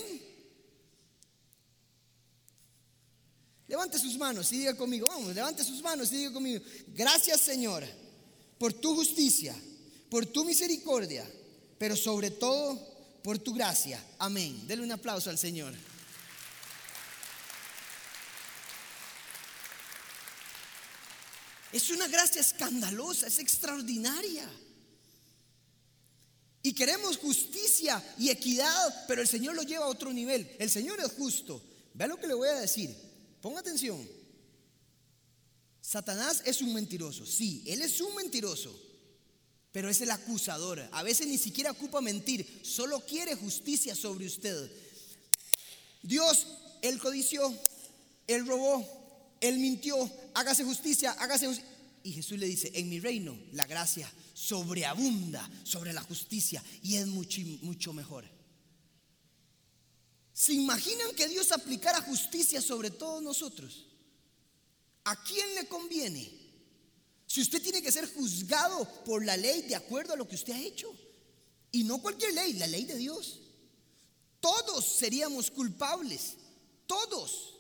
[3.67, 7.85] Levante sus manos y diga conmigo, vamos, levante sus manos y diga conmigo, gracias Señor
[8.57, 9.57] por tu justicia,
[10.09, 11.29] por tu misericordia,
[11.79, 12.79] pero sobre todo
[13.25, 14.01] por tu gracia.
[14.19, 14.69] Amén.
[14.69, 15.75] Dele un aplauso al Señor.
[21.73, 24.49] Es una gracia escandalosa, es extraordinaria.
[26.63, 30.49] Y queremos justicia y equidad, pero el Señor lo lleva a otro nivel.
[30.59, 31.63] El Señor es justo.
[31.95, 32.95] Vea lo que le voy a decir.
[33.41, 34.07] Ponga atención.
[35.81, 37.27] Satanás es un mentiroso.
[37.27, 38.79] Sí, él es un mentiroso.
[39.73, 40.89] Pero es el acusador.
[40.93, 42.61] A veces ni siquiera ocupa mentir.
[42.63, 44.71] Solo quiere justicia sobre usted.
[46.03, 46.47] Dios,
[46.83, 47.53] él codició,
[48.27, 49.02] él robó,
[49.43, 51.71] él mintió, hágase justicia, hágase justicia.
[52.05, 57.07] Y Jesús le dice, en mi reino la gracia sobreabunda sobre la justicia y es
[57.07, 58.25] mucho, mucho mejor.
[60.33, 63.87] ¿Se imaginan que Dios aplicara justicia sobre todos nosotros?
[65.05, 66.31] ¿A quién le conviene?
[67.27, 70.53] Si usted tiene que ser juzgado por la ley de acuerdo a lo que usted
[70.53, 70.93] ha hecho.
[71.71, 73.41] Y no cualquier ley, la ley de Dios.
[74.41, 76.35] Todos seríamos culpables.
[76.87, 77.52] Todos.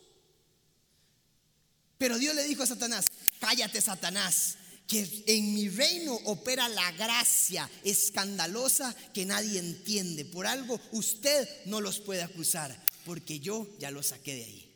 [2.02, 4.56] Pero Dios le dijo a Satanás, cállate Satanás,
[4.88, 10.24] que en mi reino opera la gracia escandalosa que nadie entiende.
[10.24, 14.72] Por algo usted no los puede acusar, porque yo ya los saqué de ahí.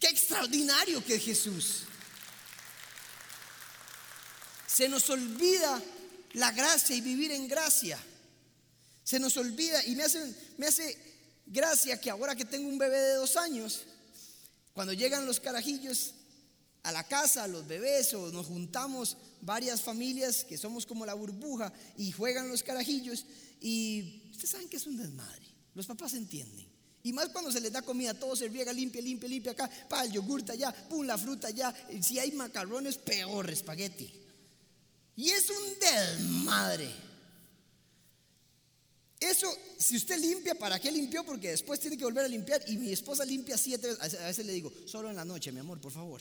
[0.00, 1.80] Qué extraordinario que es Jesús.
[4.66, 5.82] Se nos olvida
[6.32, 8.02] la gracia y vivir en gracia.
[9.04, 10.04] Se nos olvida y me
[10.56, 10.96] me hace
[11.44, 13.82] gracia que ahora que tengo un bebé de dos años,
[14.78, 16.14] cuando llegan los carajillos
[16.84, 21.72] a la casa, los bebés, o nos juntamos varias familias que somos como la burbuja
[21.96, 23.26] y juegan los carajillos,
[23.60, 25.48] y ustedes saben que es un desmadre.
[25.74, 26.64] Los papás entienden.
[27.02, 30.04] Y más cuando se les da comida, todo se riega, limpia, limpia, limpia acá, para
[30.04, 31.74] el yogurta allá, pum, la fruta allá.
[32.00, 34.08] Si hay macarrones, peor, espagueti.
[35.16, 37.07] Y es un desmadre.
[39.20, 41.24] Eso, si usted limpia, ¿para qué limpió?
[41.24, 42.62] Porque después tiene que volver a limpiar.
[42.68, 44.20] Y mi esposa limpia siete veces.
[44.20, 46.20] A veces le digo, solo en la noche, mi amor, por favor.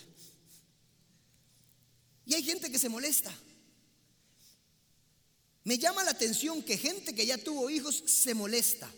[2.25, 3.31] Y hay gente que se molesta.
[5.63, 8.89] Me llama la atención que gente que ya tuvo hijos se molesta.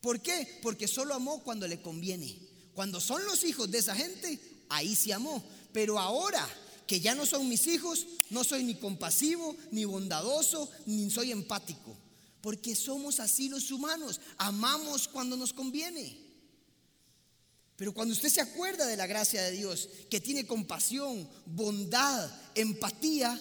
[0.00, 0.58] ¿Por qué?
[0.62, 2.38] Porque solo amó cuando le conviene.
[2.74, 5.44] Cuando son los hijos de esa gente, ahí sí amó.
[5.72, 6.48] Pero ahora
[6.88, 11.94] que ya no son mis hijos, no soy ni compasivo, ni bondadoso, ni soy empático.
[12.40, 16.18] Porque somos así los humanos, amamos cuando nos conviene.
[17.76, 23.40] Pero cuando usted se acuerda de la gracia de Dios, que tiene compasión, bondad, empatía,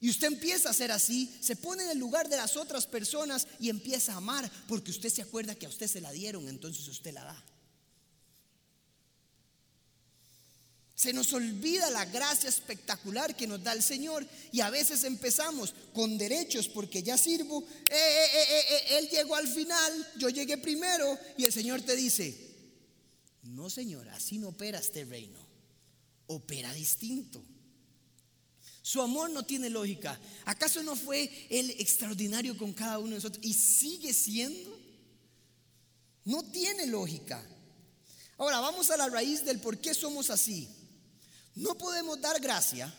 [0.00, 3.46] Y usted empieza a ser así, se pone en el lugar de las otras personas
[3.58, 6.86] y empieza a amar, porque usted se acuerda que a usted se la dieron, entonces
[6.88, 7.53] usted la da.
[11.04, 15.74] Se nos olvida la gracia espectacular que nos da el Señor y a veces empezamos
[15.92, 17.62] con derechos porque ya sirvo.
[17.90, 22.34] Eh, eh, eh, él llegó al final, yo llegué primero y el Señor te dice,
[23.42, 25.38] no Señor, así no opera este reino,
[26.26, 27.44] opera distinto.
[28.80, 30.18] Su amor no tiene lógica.
[30.46, 34.74] ¿Acaso no fue Él extraordinario con cada uno de nosotros y sigue siendo?
[36.24, 37.46] No tiene lógica.
[38.38, 40.66] Ahora vamos a la raíz del por qué somos así.
[41.54, 42.92] No podemos dar gracia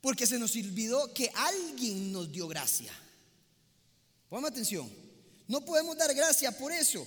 [0.00, 2.92] porque se nos olvidó que alguien nos dio gracia.
[4.28, 4.90] Ponme atención.
[5.46, 7.06] No podemos dar gracia por eso.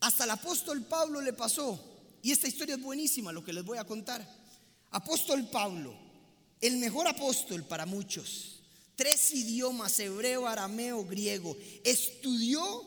[0.00, 1.78] Hasta el apóstol Pablo le pasó.
[2.22, 4.26] Y esta historia es buenísima, lo que les voy a contar.
[4.90, 5.94] Apóstol Pablo,
[6.60, 8.60] el mejor apóstol para muchos.
[8.96, 11.56] Tres idiomas, hebreo, arameo, griego.
[11.84, 12.86] Estudió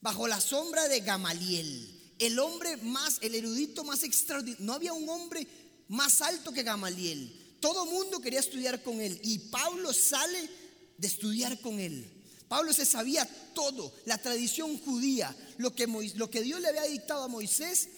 [0.00, 4.64] bajo la sombra de Gamaliel el hombre más, el erudito más extraordinario.
[4.64, 5.46] No había un hombre
[5.88, 7.32] más alto que Gamaliel.
[7.60, 9.18] Todo mundo quería estudiar con él.
[9.22, 10.48] Y Pablo sale
[10.96, 12.08] de estudiar con él.
[12.48, 17.24] Pablo se sabía todo, la tradición judía, lo que, lo que Dios le había dictado
[17.24, 17.88] a Moisés,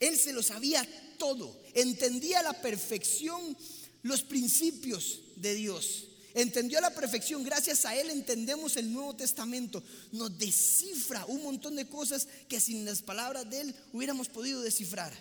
[0.00, 0.86] él se lo sabía
[1.18, 1.54] todo.
[1.74, 3.56] Entendía a la perfección
[4.02, 6.07] los principios de Dios.
[6.38, 9.82] Entendió a la perfección, gracias a Él entendemos el Nuevo Testamento.
[10.12, 15.12] Nos descifra un montón de cosas que sin las palabras de Él hubiéramos podido descifrar.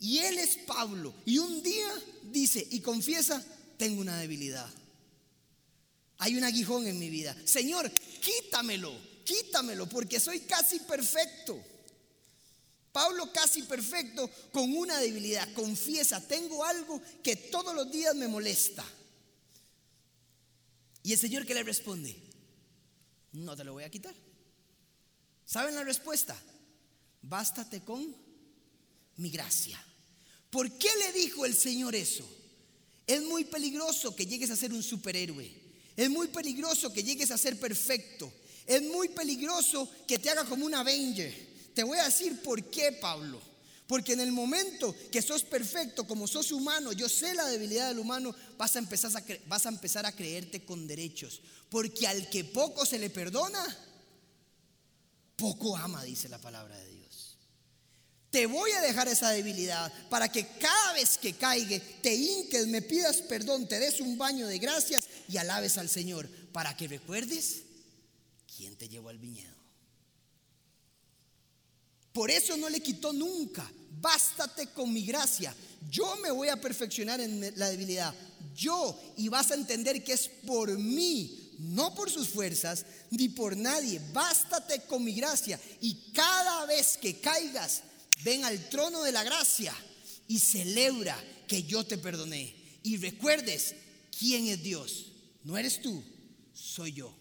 [0.00, 1.14] Y Él es Pablo.
[1.24, 1.88] Y un día
[2.32, 3.40] dice y confiesa,
[3.76, 4.68] tengo una debilidad.
[6.18, 7.36] Hay un aguijón en mi vida.
[7.44, 7.88] Señor,
[8.20, 11.62] quítamelo, quítamelo, porque soy casi perfecto.
[12.90, 15.52] Pablo casi perfecto con una debilidad.
[15.52, 18.84] Confiesa, tengo algo que todos los días me molesta.
[21.02, 22.16] Y el Señor que le responde,
[23.32, 24.14] no te lo voy a quitar.
[25.44, 26.36] ¿Saben la respuesta?
[27.22, 28.14] Bástate con
[29.16, 29.82] mi gracia.
[30.50, 32.28] ¿Por qué le dijo el Señor eso?
[33.06, 35.50] Es muy peligroso que llegues a ser un superhéroe.
[35.96, 38.32] Es muy peligroso que llegues a ser perfecto.
[38.66, 41.72] Es muy peligroso que te haga como un Avenger.
[41.74, 43.40] Te voy a decir por qué, Pablo.
[43.88, 47.98] Porque en el momento que sos perfecto, como sos humano, yo sé la debilidad del
[47.98, 51.40] humano, vas a empezar a, vas a, empezar a creerte con derechos.
[51.70, 53.64] Porque al que poco se le perdona,
[55.36, 57.38] poco ama, dice la palabra de Dios.
[58.30, 62.82] Te voy a dejar esa debilidad para que cada vez que caiga, te hinques, me
[62.82, 66.28] pidas perdón, te des un baño de gracias y alabes al Señor.
[66.52, 67.62] Para que recuerdes
[68.54, 69.56] quién te llevó al viñedo.
[72.12, 73.70] Por eso no le quitó nunca.
[74.00, 75.54] Bástate con mi gracia.
[75.90, 78.14] Yo me voy a perfeccionar en la debilidad.
[78.54, 83.56] Yo, y vas a entender que es por mí, no por sus fuerzas, ni por
[83.56, 84.00] nadie.
[84.12, 85.60] Bástate con mi gracia.
[85.80, 87.82] Y cada vez que caigas,
[88.24, 89.74] ven al trono de la gracia
[90.26, 92.54] y celebra que yo te perdoné.
[92.82, 93.74] Y recuerdes
[94.18, 95.12] quién es Dios.
[95.44, 96.04] No eres tú,
[96.52, 97.14] soy yo.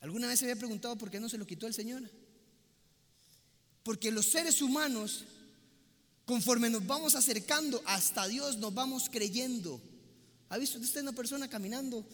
[0.00, 2.08] ¿Alguna vez se había preguntado por qué no se lo quitó el Señor?
[3.82, 5.24] Porque los seres humanos,
[6.24, 9.80] conforme nos vamos acercando hasta Dios, nos vamos creyendo.
[10.48, 12.06] ¿Ha visto usted una persona caminando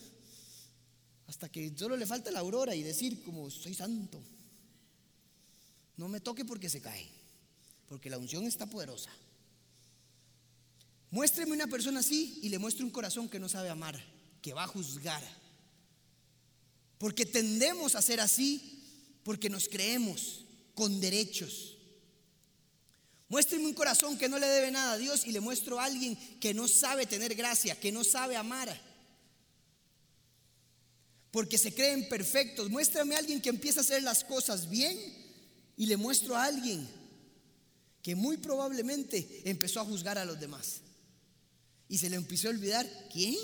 [1.26, 4.20] hasta que solo le falta la aurora y decir como soy santo?
[5.96, 7.08] No me toque porque se cae,
[7.88, 9.10] porque la unción está poderosa.
[11.10, 14.00] Muéstreme una persona así y le muestre un corazón que no sabe amar,
[14.42, 15.22] que va a juzgar
[17.04, 18.80] porque tendemos a ser así,
[19.24, 20.43] porque nos creemos
[20.74, 21.78] con derechos.
[23.28, 26.16] Muéstreme un corazón que no le debe nada a Dios y le muestro a alguien
[26.38, 28.80] que no sabe tener gracia, que no sabe amar.
[31.30, 32.70] Porque se creen perfectos.
[32.70, 34.96] Muéstrame a alguien que empieza a hacer las cosas bien
[35.76, 36.86] y le muestro a alguien
[38.02, 40.82] que muy probablemente empezó a juzgar a los demás.
[41.88, 43.34] Y se le empezó a olvidar quién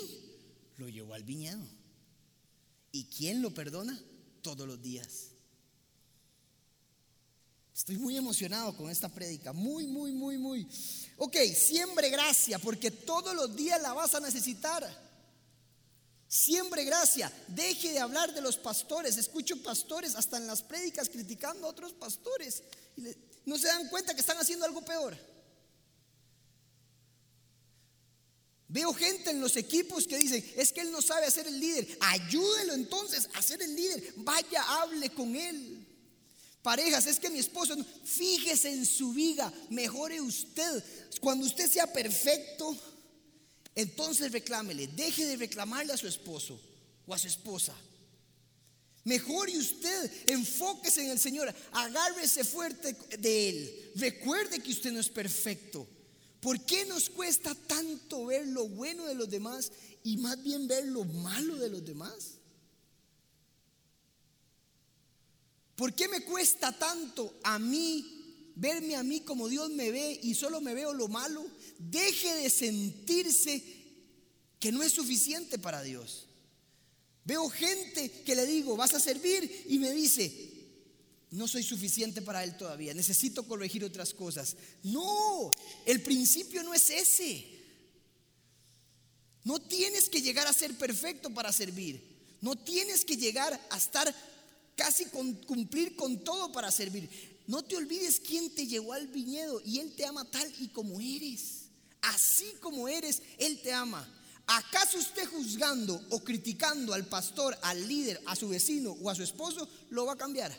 [0.77, 1.67] lo llevó al viñedo.
[2.91, 3.99] ¿Y quién lo perdona?
[4.41, 5.30] Todos los días.
[7.81, 10.67] Estoy muy emocionado con esta prédica, muy, muy, muy, muy.
[11.17, 14.87] Ok, siembre gracia, porque todos los días la vas a necesitar.
[16.27, 19.17] Siembre gracia, deje de hablar de los pastores.
[19.17, 22.61] Escucho pastores hasta en las prédicas criticando a otros pastores.
[22.97, 23.01] Y
[23.45, 25.17] no se dan cuenta que están haciendo algo peor.
[28.67, 31.97] Veo gente en los equipos que dicen, es que él no sabe hacer el líder.
[32.01, 34.13] Ayúdelo entonces a ser el líder.
[34.17, 35.80] Vaya, hable con él.
[36.61, 40.83] Parejas, es que mi esposo, fíjese en su vida, mejore usted.
[41.19, 42.77] Cuando usted sea perfecto,
[43.73, 46.59] entonces reclámele, deje de reclamarle a su esposo
[47.07, 47.75] o a su esposa.
[49.03, 53.91] Mejore usted, enfóquese en el Señor, agárrese fuerte de Él.
[53.95, 55.87] Recuerde que usted no es perfecto.
[56.39, 59.71] ¿Por qué nos cuesta tanto ver lo bueno de los demás
[60.03, 62.40] y más bien ver lo malo de los demás?
[65.81, 70.35] ¿Por qué me cuesta tanto a mí verme a mí como Dios me ve y
[70.35, 71.43] solo me veo lo malo?
[71.79, 73.63] Deje de sentirse
[74.59, 76.27] que no es suficiente para Dios.
[77.25, 80.51] Veo gente que le digo, vas a servir y me dice,
[81.31, 84.55] no soy suficiente para Él todavía, necesito corregir otras cosas.
[84.83, 85.49] No,
[85.87, 87.43] el principio no es ese.
[89.43, 92.11] No tienes que llegar a ser perfecto para servir.
[92.39, 94.13] No tienes que llegar a estar
[94.75, 97.09] casi con, cumplir con todo para servir.
[97.47, 101.01] No te olvides quién te llevó al viñedo y Él te ama tal y como
[101.01, 101.65] eres.
[102.01, 104.07] Así como eres, Él te ama.
[104.47, 109.23] ¿Acaso usted juzgando o criticando al pastor, al líder, a su vecino o a su
[109.23, 110.57] esposo, lo va a cambiar?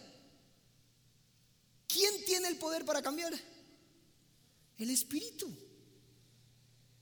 [1.87, 3.33] ¿Quién tiene el poder para cambiar?
[4.79, 5.51] El Espíritu.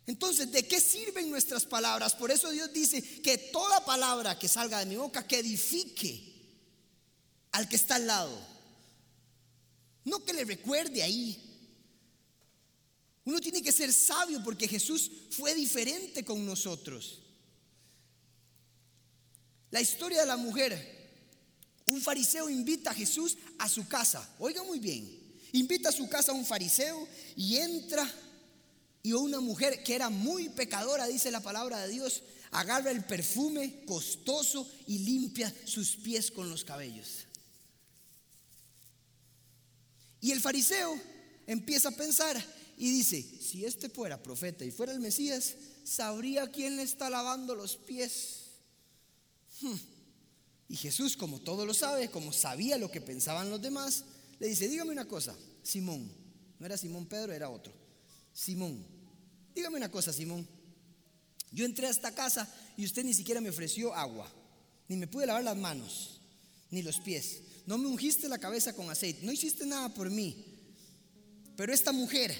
[0.06, 2.16] Entonces, ¿de qué sirven nuestras palabras?
[2.16, 6.29] Por eso Dios dice que toda palabra que salga de mi boca, que edifique
[7.52, 8.38] al que está al lado.
[10.04, 11.38] No que le recuerde ahí.
[13.24, 17.20] Uno tiene que ser sabio porque Jesús fue diferente con nosotros.
[19.70, 20.98] La historia de la mujer.
[21.86, 24.34] Un fariseo invita a Jesús a su casa.
[24.38, 25.18] Oiga muy bien.
[25.52, 28.08] Invita a su casa a un fariseo y entra
[29.02, 33.84] y una mujer que era muy pecadora, dice la palabra de Dios, agarra el perfume
[33.86, 37.26] costoso y limpia sus pies con los cabellos.
[40.20, 41.00] Y el fariseo
[41.46, 42.42] empieza a pensar
[42.76, 45.54] y dice, si este fuera profeta y fuera el Mesías,
[45.84, 48.42] sabría quién le está lavando los pies.
[49.60, 49.76] Hmm.
[50.68, 54.04] Y Jesús, como todo lo sabe, como sabía lo que pensaban los demás,
[54.38, 56.10] le dice, dígame una cosa, Simón,
[56.58, 57.72] no era Simón Pedro, era otro.
[58.32, 58.86] Simón,
[59.54, 60.46] dígame una cosa, Simón.
[61.50, 64.30] Yo entré a esta casa y usted ni siquiera me ofreció agua,
[64.88, 66.20] ni me pude lavar las manos,
[66.70, 70.44] ni los pies no me ungiste la cabeza con aceite, no hiciste nada por mí.
[71.56, 72.34] Pero esta mujer,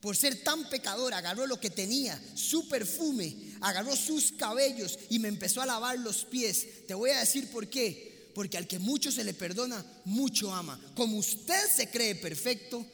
[0.00, 5.28] por ser tan pecadora, agarró lo que tenía, su perfume, agarró sus cabellos y me
[5.28, 6.86] empezó a lavar los pies.
[6.86, 8.32] Te voy a decir por qué.
[8.34, 10.80] Porque al que mucho se le perdona, mucho ama.
[10.94, 12.86] Como usted se cree perfecto,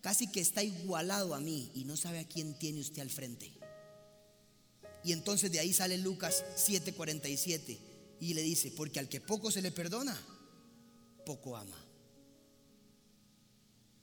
[0.00, 3.52] casi que está igualado a mí y no sabe a quién tiene usted al frente.
[5.04, 7.78] Y entonces de ahí sale Lucas 7:47
[8.20, 10.20] y le dice, porque al que poco se le perdona,
[11.24, 11.76] poco ama.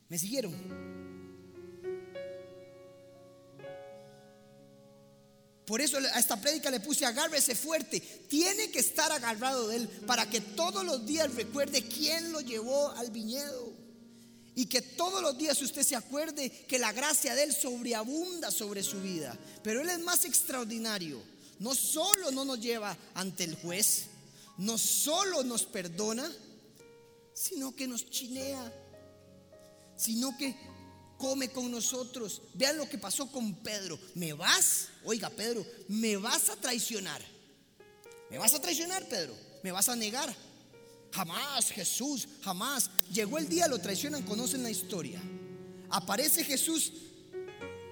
[0.09, 0.53] ¿Me siguieron?
[5.67, 7.99] Por eso a esta prédica le puse agárrese fuerte.
[7.99, 12.91] Tiene que estar agarrado de él para que todos los días recuerde quién lo llevó
[12.91, 13.73] al viñedo.
[14.55, 18.81] Y que todos los días usted se acuerde que la gracia de él sobreabunda sobre
[18.81, 19.37] su vida.
[19.61, 21.21] Pero él es más extraordinario.
[21.59, 24.05] No solo no nos lleva ante el juez,
[24.57, 26.31] no solo nos perdona,
[27.37, 28.73] sino que nos chinea,
[29.95, 30.55] sino que
[31.19, 32.41] come con nosotros.
[32.55, 33.99] Vean lo que pasó con Pedro.
[34.15, 34.87] ¿Me vas?
[35.03, 37.21] Oiga, Pedro, ¿me vas a traicionar?
[38.31, 39.35] ¿Me vas a traicionar, Pedro?
[39.61, 40.35] ¿Me vas a negar?
[41.11, 42.89] Jamás, Jesús, jamás.
[43.13, 45.21] Llegó el día, lo traicionan, conocen la historia.
[45.91, 46.91] Aparece Jesús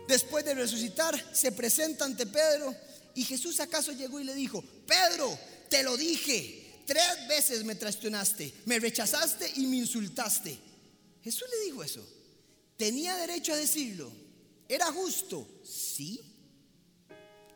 [0.08, 2.76] después de resucitar, se presenta ante Pedro
[3.14, 5.38] y Jesús acaso llegó y le dijo, Pedro,
[5.70, 10.58] te lo dije, tres veces me traicionaste, me rechazaste y me insultaste.
[11.24, 12.06] Jesús le dijo eso.
[12.78, 14.12] ¿Tenía derecho a decirlo?
[14.68, 15.48] ¿Era justo?
[15.64, 16.22] Sí.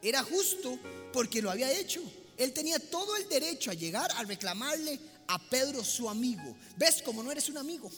[0.01, 0.79] Era justo
[1.11, 2.01] porque lo había hecho.
[2.37, 6.55] Él tenía todo el derecho a llegar a reclamarle a Pedro su amigo.
[6.77, 7.91] ¿Ves como no eres un amigo?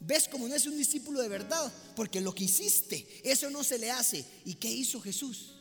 [0.00, 1.72] ¿Ves como no es un discípulo de verdad?
[1.96, 4.24] Porque lo que hiciste, eso no se le hace.
[4.44, 5.54] ¿Y qué hizo Jesús?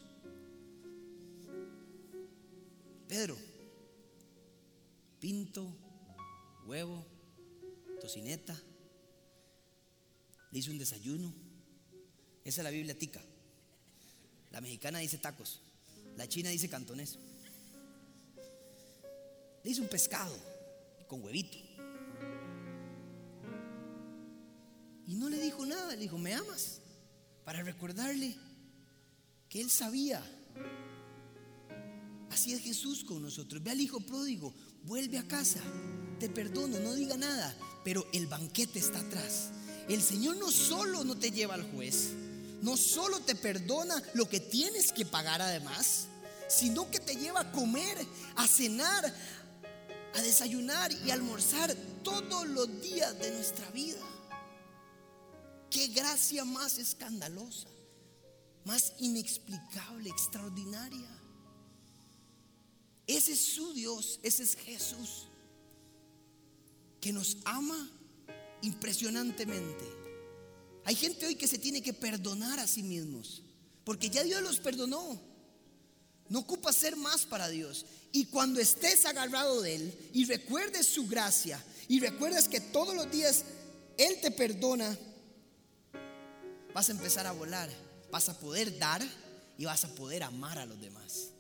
[3.08, 3.38] Pedro,
[5.20, 5.76] pinto,
[6.66, 7.06] huevo,
[8.02, 8.60] tocineta.
[10.52, 11.34] Le hice un desayuno.
[12.44, 13.22] Esa es la Biblia tica.
[14.52, 15.62] La mexicana dice tacos.
[16.16, 17.20] La china dice cantonés.
[19.64, 20.36] Le hice un pescado
[21.08, 21.58] con huevito.
[25.06, 25.94] Y no le dijo nada.
[25.94, 26.82] Le dijo, ¿me amas?
[27.44, 28.36] Para recordarle
[29.50, 30.24] que él sabía.
[32.30, 33.62] Así es Jesús con nosotros.
[33.62, 34.54] Ve al hijo pródigo
[34.90, 35.60] vuelve a casa.
[36.20, 39.52] te perdono, no diga nada, pero el banquete está atrás.
[39.88, 42.10] El Señor no solo no te lleva al juez,
[42.62, 46.08] no solo te perdona lo que tienes que pagar además,
[46.50, 47.98] sino que te lleva a comer,
[48.36, 49.14] a cenar,
[50.16, 51.74] a desayunar y almorzar
[52.04, 54.02] todos los días de nuestra vida.
[55.70, 57.70] Qué gracia más escandalosa,
[58.66, 61.19] más inexplicable, extraordinaria.
[63.10, 65.26] Ese es su Dios, ese es Jesús,
[67.02, 67.90] que nos ama
[68.62, 69.84] impresionantemente.
[70.86, 73.42] Hay gente hoy que se tiene que perdonar a sí mismos,
[73.84, 75.20] porque ya Dios los perdonó.
[76.28, 77.88] No ocupa ser más para Dios.
[78.12, 83.10] Y cuando estés agarrado de Él y recuerdes su gracia y recuerdes que todos los
[83.10, 83.44] días
[83.98, 84.96] Él te perdona,
[86.76, 87.72] vas a empezar a volar,
[88.12, 89.02] vas a poder dar
[89.58, 91.32] y vas a poder amar a los demás.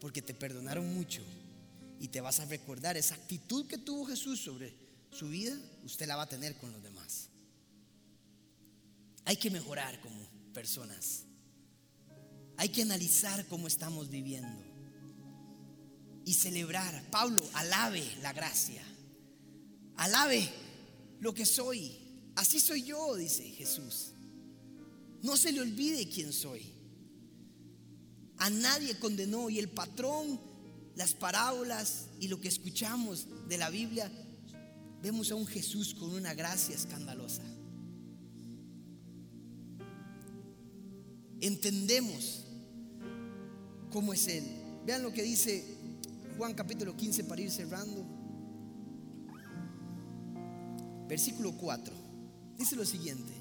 [0.00, 1.22] Porque te perdonaron mucho
[1.98, 4.74] y te vas a recordar esa actitud que tuvo Jesús sobre
[5.10, 7.28] su vida, usted la va a tener con los demás.
[9.24, 10.16] Hay que mejorar como
[10.52, 11.24] personas.
[12.58, 14.62] Hay que analizar cómo estamos viviendo
[16.24, 17.10] y celebrar.
[17.10, 18.82] Pablo, alabe la gracia.
[19.96, 20.48] Alabe
[21.20, 21.96] lo que soy.
[22.34, 24.12] Así soy yo, dice Jesús.
[25.22, 26.75] No se le olvide quién soy.
[28.38, 30.38] A nadie condenó y el patrón,
[30.94, 34.10] las parábolas y lo que escuchamos de la Biblia,
[35.02, 37.42] vemos a un Jesús con una gracia escandalosa.
[41.40, 42.44] Entendemos
[43.90, 44.44] cómo es Él.
[44.84, 45.76] Vean lo que dice
[46.36, 48.04] Juan capítulo 15 para ir cerrando.
[51.08, 51.94] Versículo 4.
[52.58, 53.32] Dice lo siguiente.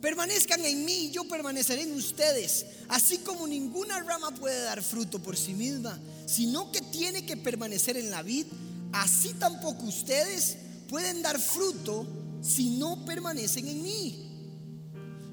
[0.00, 2.66] Permanezcan en mí y yo permaneceré en ustedes.
[2.88, 7.96] Así como ninguna rama puede dar fruto por sí misma, sino que tiene que permanecer
[7.96, 8.46] en la vid,
[8.92, 12.06] así tampoco ustedes pueden dar fruto
[12.42, 14.22] si no permanecen en mí.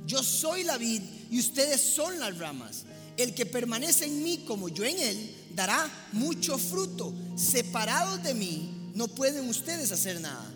[0.06, 2.86] Yo soy la vid y ustedes son las ramas.
[3.18, 7.14] El que permanece en mí como yo en él, dará mucho fruto.
[7.36, 10.53] Separados de mí, no pueden ustedes hacer nada.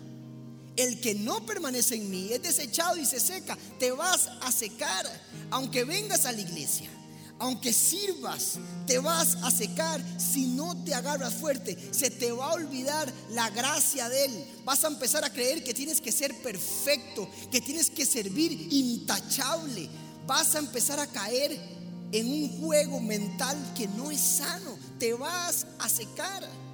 [0.78, 3.58] El que no permanece en mí es desechado y se seca.
[3.80, 5.04] Te vas a secar,
[5.50, 6.88] aunque vengas a la iglesia.
[7.40, 11.76] Aunque sirvas, te vas a secar si no te agarras fuerte.
[11.92, 14.44] Se te va a olvidar la gracia de Él.
[14.64, 19.88] Vas a empezar a creer que tienes que ser perfecto, que tienes que servir intachable.
[20.28, 21.58] Vas a empezar a caer
[22.12, 24.78] en un juego mental que no es sano.
[25.00, 26.67] Te vas a secar.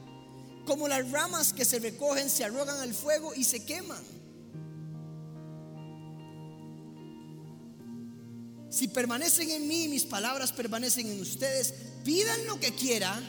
[0.66, 4.02] Como las ramas que se recogen, se arrogan al fuego y se queman.
[8.70, 13.24] Si permanecen en mí mis palabras permanecen en ustedes, pidan lo que quieran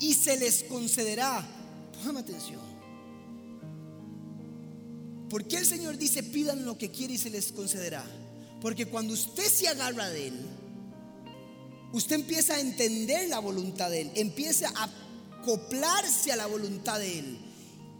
[0.00, 1.46] y se les concederá.
[1.92, 2.60] Póngame atención.
[5.30, 8.04] ¿Por qué el Señor dice pidan lo que quiera y se les concederá?
[8.60, 10.40] Porque cuando usted se agarra de Él,
[11.92, 14.90] usted empieza a entender la voluntad de Él, empieza a
[15.42, 17.38] acoplarse a la voluntad de Él.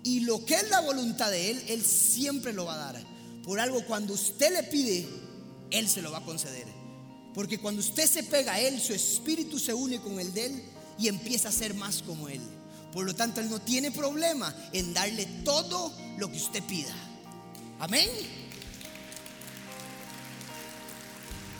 [0.05, 3.05] Y lo que es la voluntad de Él, Él siempre lo va a dar.
[3.45, 5.07] Por algo cuando usted le pide,
[5.71, 6.67] Él se lo va a conceder.
[7.35, 10.63] Porque cuando usted se pega a Él, su espíritu se une con el de Él
[10.99, 12.41] y empieza a ser más como Él.
[12.93, 16.95] Por lo tanto, Él no tiene problema en darle todo lo que usted pida.
[17.79, 18.09] Amén.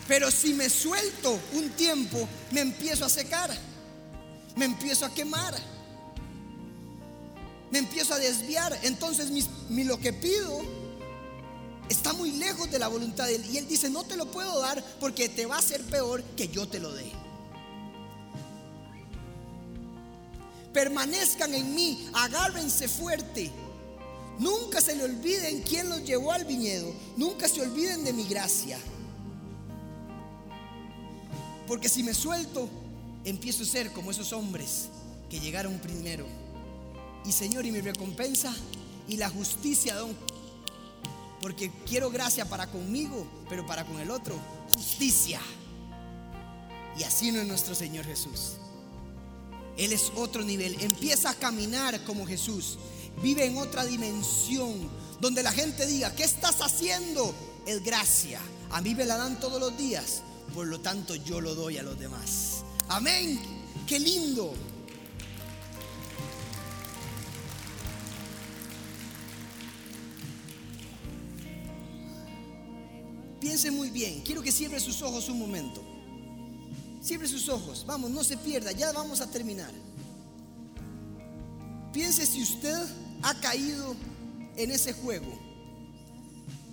[0.07, 3.51] Pero si me suelto un tiempo, me empiezo a secar,
[4.57, 5.55] me empiezo a quemar,
[7.71, 8.79] me empiezo a desviar.
[8.83, 9.31] Entonces
[9.69, 10.61] mi, lo que pido
[11.89, 13.47] está muy lejos de la voluntad de Él.
[13.51, 16.49] Y Él dice, no te lo puedo dar porque te va a ser peor que
[16.49, 17.11] yo te lo dé.
[20.73, 23.51] Permanezcan en mí, agárrense fuerte.
[24.39, 26.93] Nunca se le olviden quién los llevó al viñedo.
[27.17, 28.79] Nunca se olviden de mi gracia.
[31.67, 32.69] Porque si me suelto,
[33.25, 34.89] empiezo a ser como esos hombres
[35.31, 36.27] que llegaron primero.
[37.25, 38.55] Y Señor, y mi recompensa
[39.09, 40.17] y la justicia, don.
[41.41, 44.37] Porque quiero gracia para conmigo, pero para con el otro,
[44.75, 45.41] justicia.
[46.99, 48.53] Y así no es nuestro Señor Jesús.
[49.77, 50.81] Él es otro nivel.
[50.81, 52.79] Empieza a caminar como Jesús.
[53.23, 54.91] Vive en otra dimensión.
[55.21, 57.35] Donde la gente diga, ¿qué estás haciendo?
[57.67, 58.41] Es gracia.
[58.71, 61.83] A mí me la dan todos los días por lo tanto yo lo doy a
[61.83, 62.52] los demás.
[62.93, 63.41] Amén.
[63.87, 64.53] Qué lindo.
[73.41, 74.21] Piense muy bien.
[74.21, 75.83] Quiero que cierre sus ojos un momento.
[77.01, 77.83] Cierre sus ojos.
[77.87, 78.73] Vamos, no se pierda.
[78.73, 79.73] Ya vamos a terminar.
[81.95, 82.79] Piense si usted
[83.23, 83.97] ha caído
[84.57, 85.33] en ese juego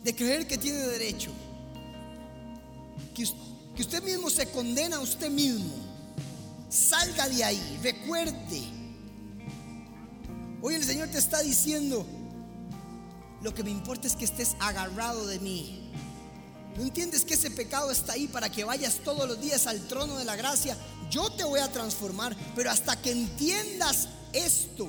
[0.04, 1.32] de creer que tiene derecho,
[3.16, 3.24] que,
[3.82, 5.89] usted mismo se condena a usted mismo,
[6.70, 8.62] salga de ahí, recuerde.
[10.62, 12.06] Hoy el Señor te está diciendo,
[13.42, 15.92] lo que me importa es que estés agarrado de mí.
[16.78, 20.18] ¿No entiendes que ese pecado está ahí para que vayas todos los días al trono
[20.18, 20.78] de la gracia?
[21.10, 24.88] Yo te voy a transformar, pero hasta que entiendas esto,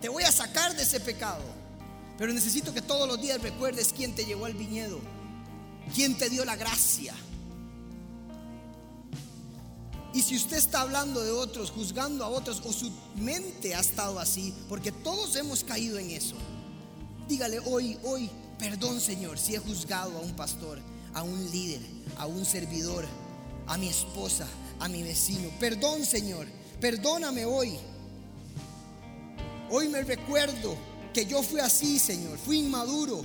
[0.00, 1.42] te voy a sacar de ese pecado.
[2.18, 5.00] Pero necesito que todos los días recuerdes quién te llevó al viñedo,
[5.94, 7.14] quién te dio la gracia.
[10.16, 14.18] Y si usted está hablando de otros, juzgando a otros, o su mente ha estado
[14.18, 16.36] así, porque todos hemos caído en eso,
[17.28, 20.78] dígale hoy, hoy, perdón Señor, si he juzgado a un pastor,
[21.12, 21.82] a un líder,
[22.16, 23.04] a un servidor,
[23.66, 24.46] a mi esposa,
[24.80, 25.50] a mi vecino.
[25.60, 26.46] Perdón Señor,
[26.80, 27.76] perdóname hoy.
[29.70, 30.76] Hoy me recuerdo
[31.12, 33.22] que yo fui así, Señor, fui inmaduro.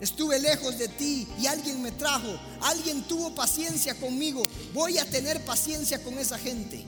[0.00, 4.42] Estuve lejos de ti y alguien me trajo, alguien tuvo paciencia conmigo.
[4.74, 6.84] Voy a tener paciencia con esa gente.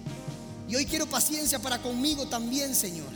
[0.68, 3.08] Y hoy quiero paciencia para conmigo también, Señor.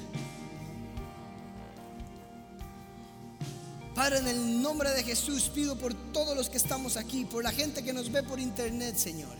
[3.94, 7.52] Padre, en el nombre de Jesús pido por todos los que estamos aquí, por la
[7.52, 9.36] gente que nos ve por internet, Señor,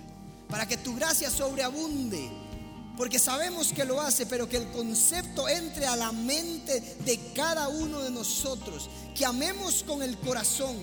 [0.48, 2.30] para que tu gracia sobreabunde
[2.96, 7.68] porque sabemos que lo hace, pero que el concepto entre a la mente de cada
[7.68, 10.76] uno de nosotros, que amemos con el corazón,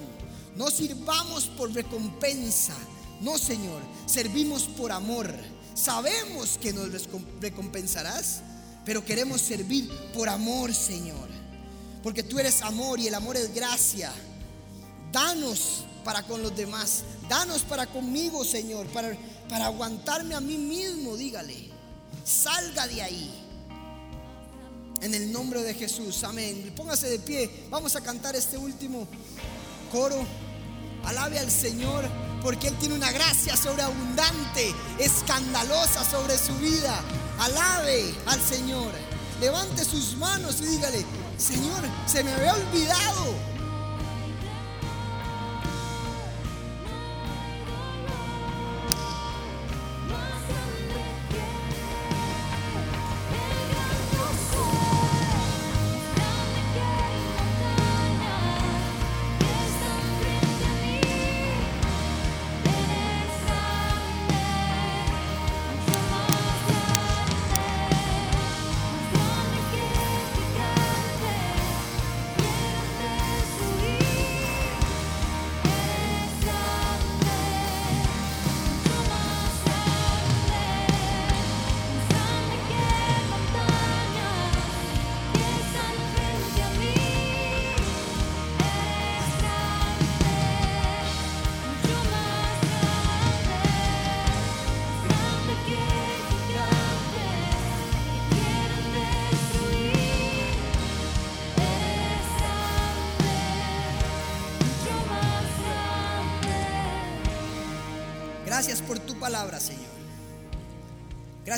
[0.55, 2.75] no sirvamos por recompensa,
[3.21, 5.33] no Señor, servimos por amor.
[5.75, 6.89] Sabemos que nos
[7.39, 8.41] recompensarás,
[8.85, 11.29] pero queremos servir por amor, Señor,
[12.01, 14.11] porque tú eres amor y el amor es gracia.
[15.11, 19.15] Danos para con los demás, danos para conmigo, Señor, para,
[19.47, 21.78] para aguantarme a mí mismo, dígale
[22.29, 23.45] salga de ahí.
[25.01, 26.73] En el nombre de Jesús, amén.
[26.75, 29.07] Póngase de pie, vamos a cantar este último
[29.91, 30.17] coro.
[31.05, 32.05] Alabe al Señor
[32.43, 37.01] porque Él tiene una gracia sobreabundante, escandalosa sobre su vida.
[37.39, 38.91] Alabe al Señor.
[39.39, 41.05] Levante sus manos y dígale,
[41.37, 43.33] Señor, se me había olvidado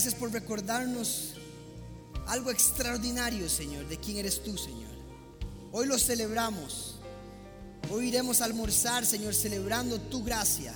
[0.01, 1.33] Gracias por recordarnos
[2.25, 4.89] algo extraordinario, Señor, de quién eres tú, Señor.
[5.71, 6.95] Hoy lo celebramos.
[7.91, 10.73] Hoy iremos a almorzar, Señor, celebrando tu gracia,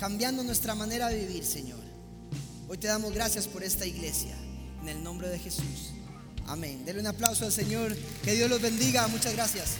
[0.00, 1.78] cambiando nuestra manera de vivir, Señor.
[2.66, 4.36] Hoy te damos gracias por esta iglesia,
[4.80, 5.92] en el nombre de Jesús.
[6.48, 6.84] Amén.
[6.84, 7.96] Denle un aplauso al Señor.
[8.24, 9.06] Que Dios los bendiga.
[9.06, 9.76] Muchas gracias.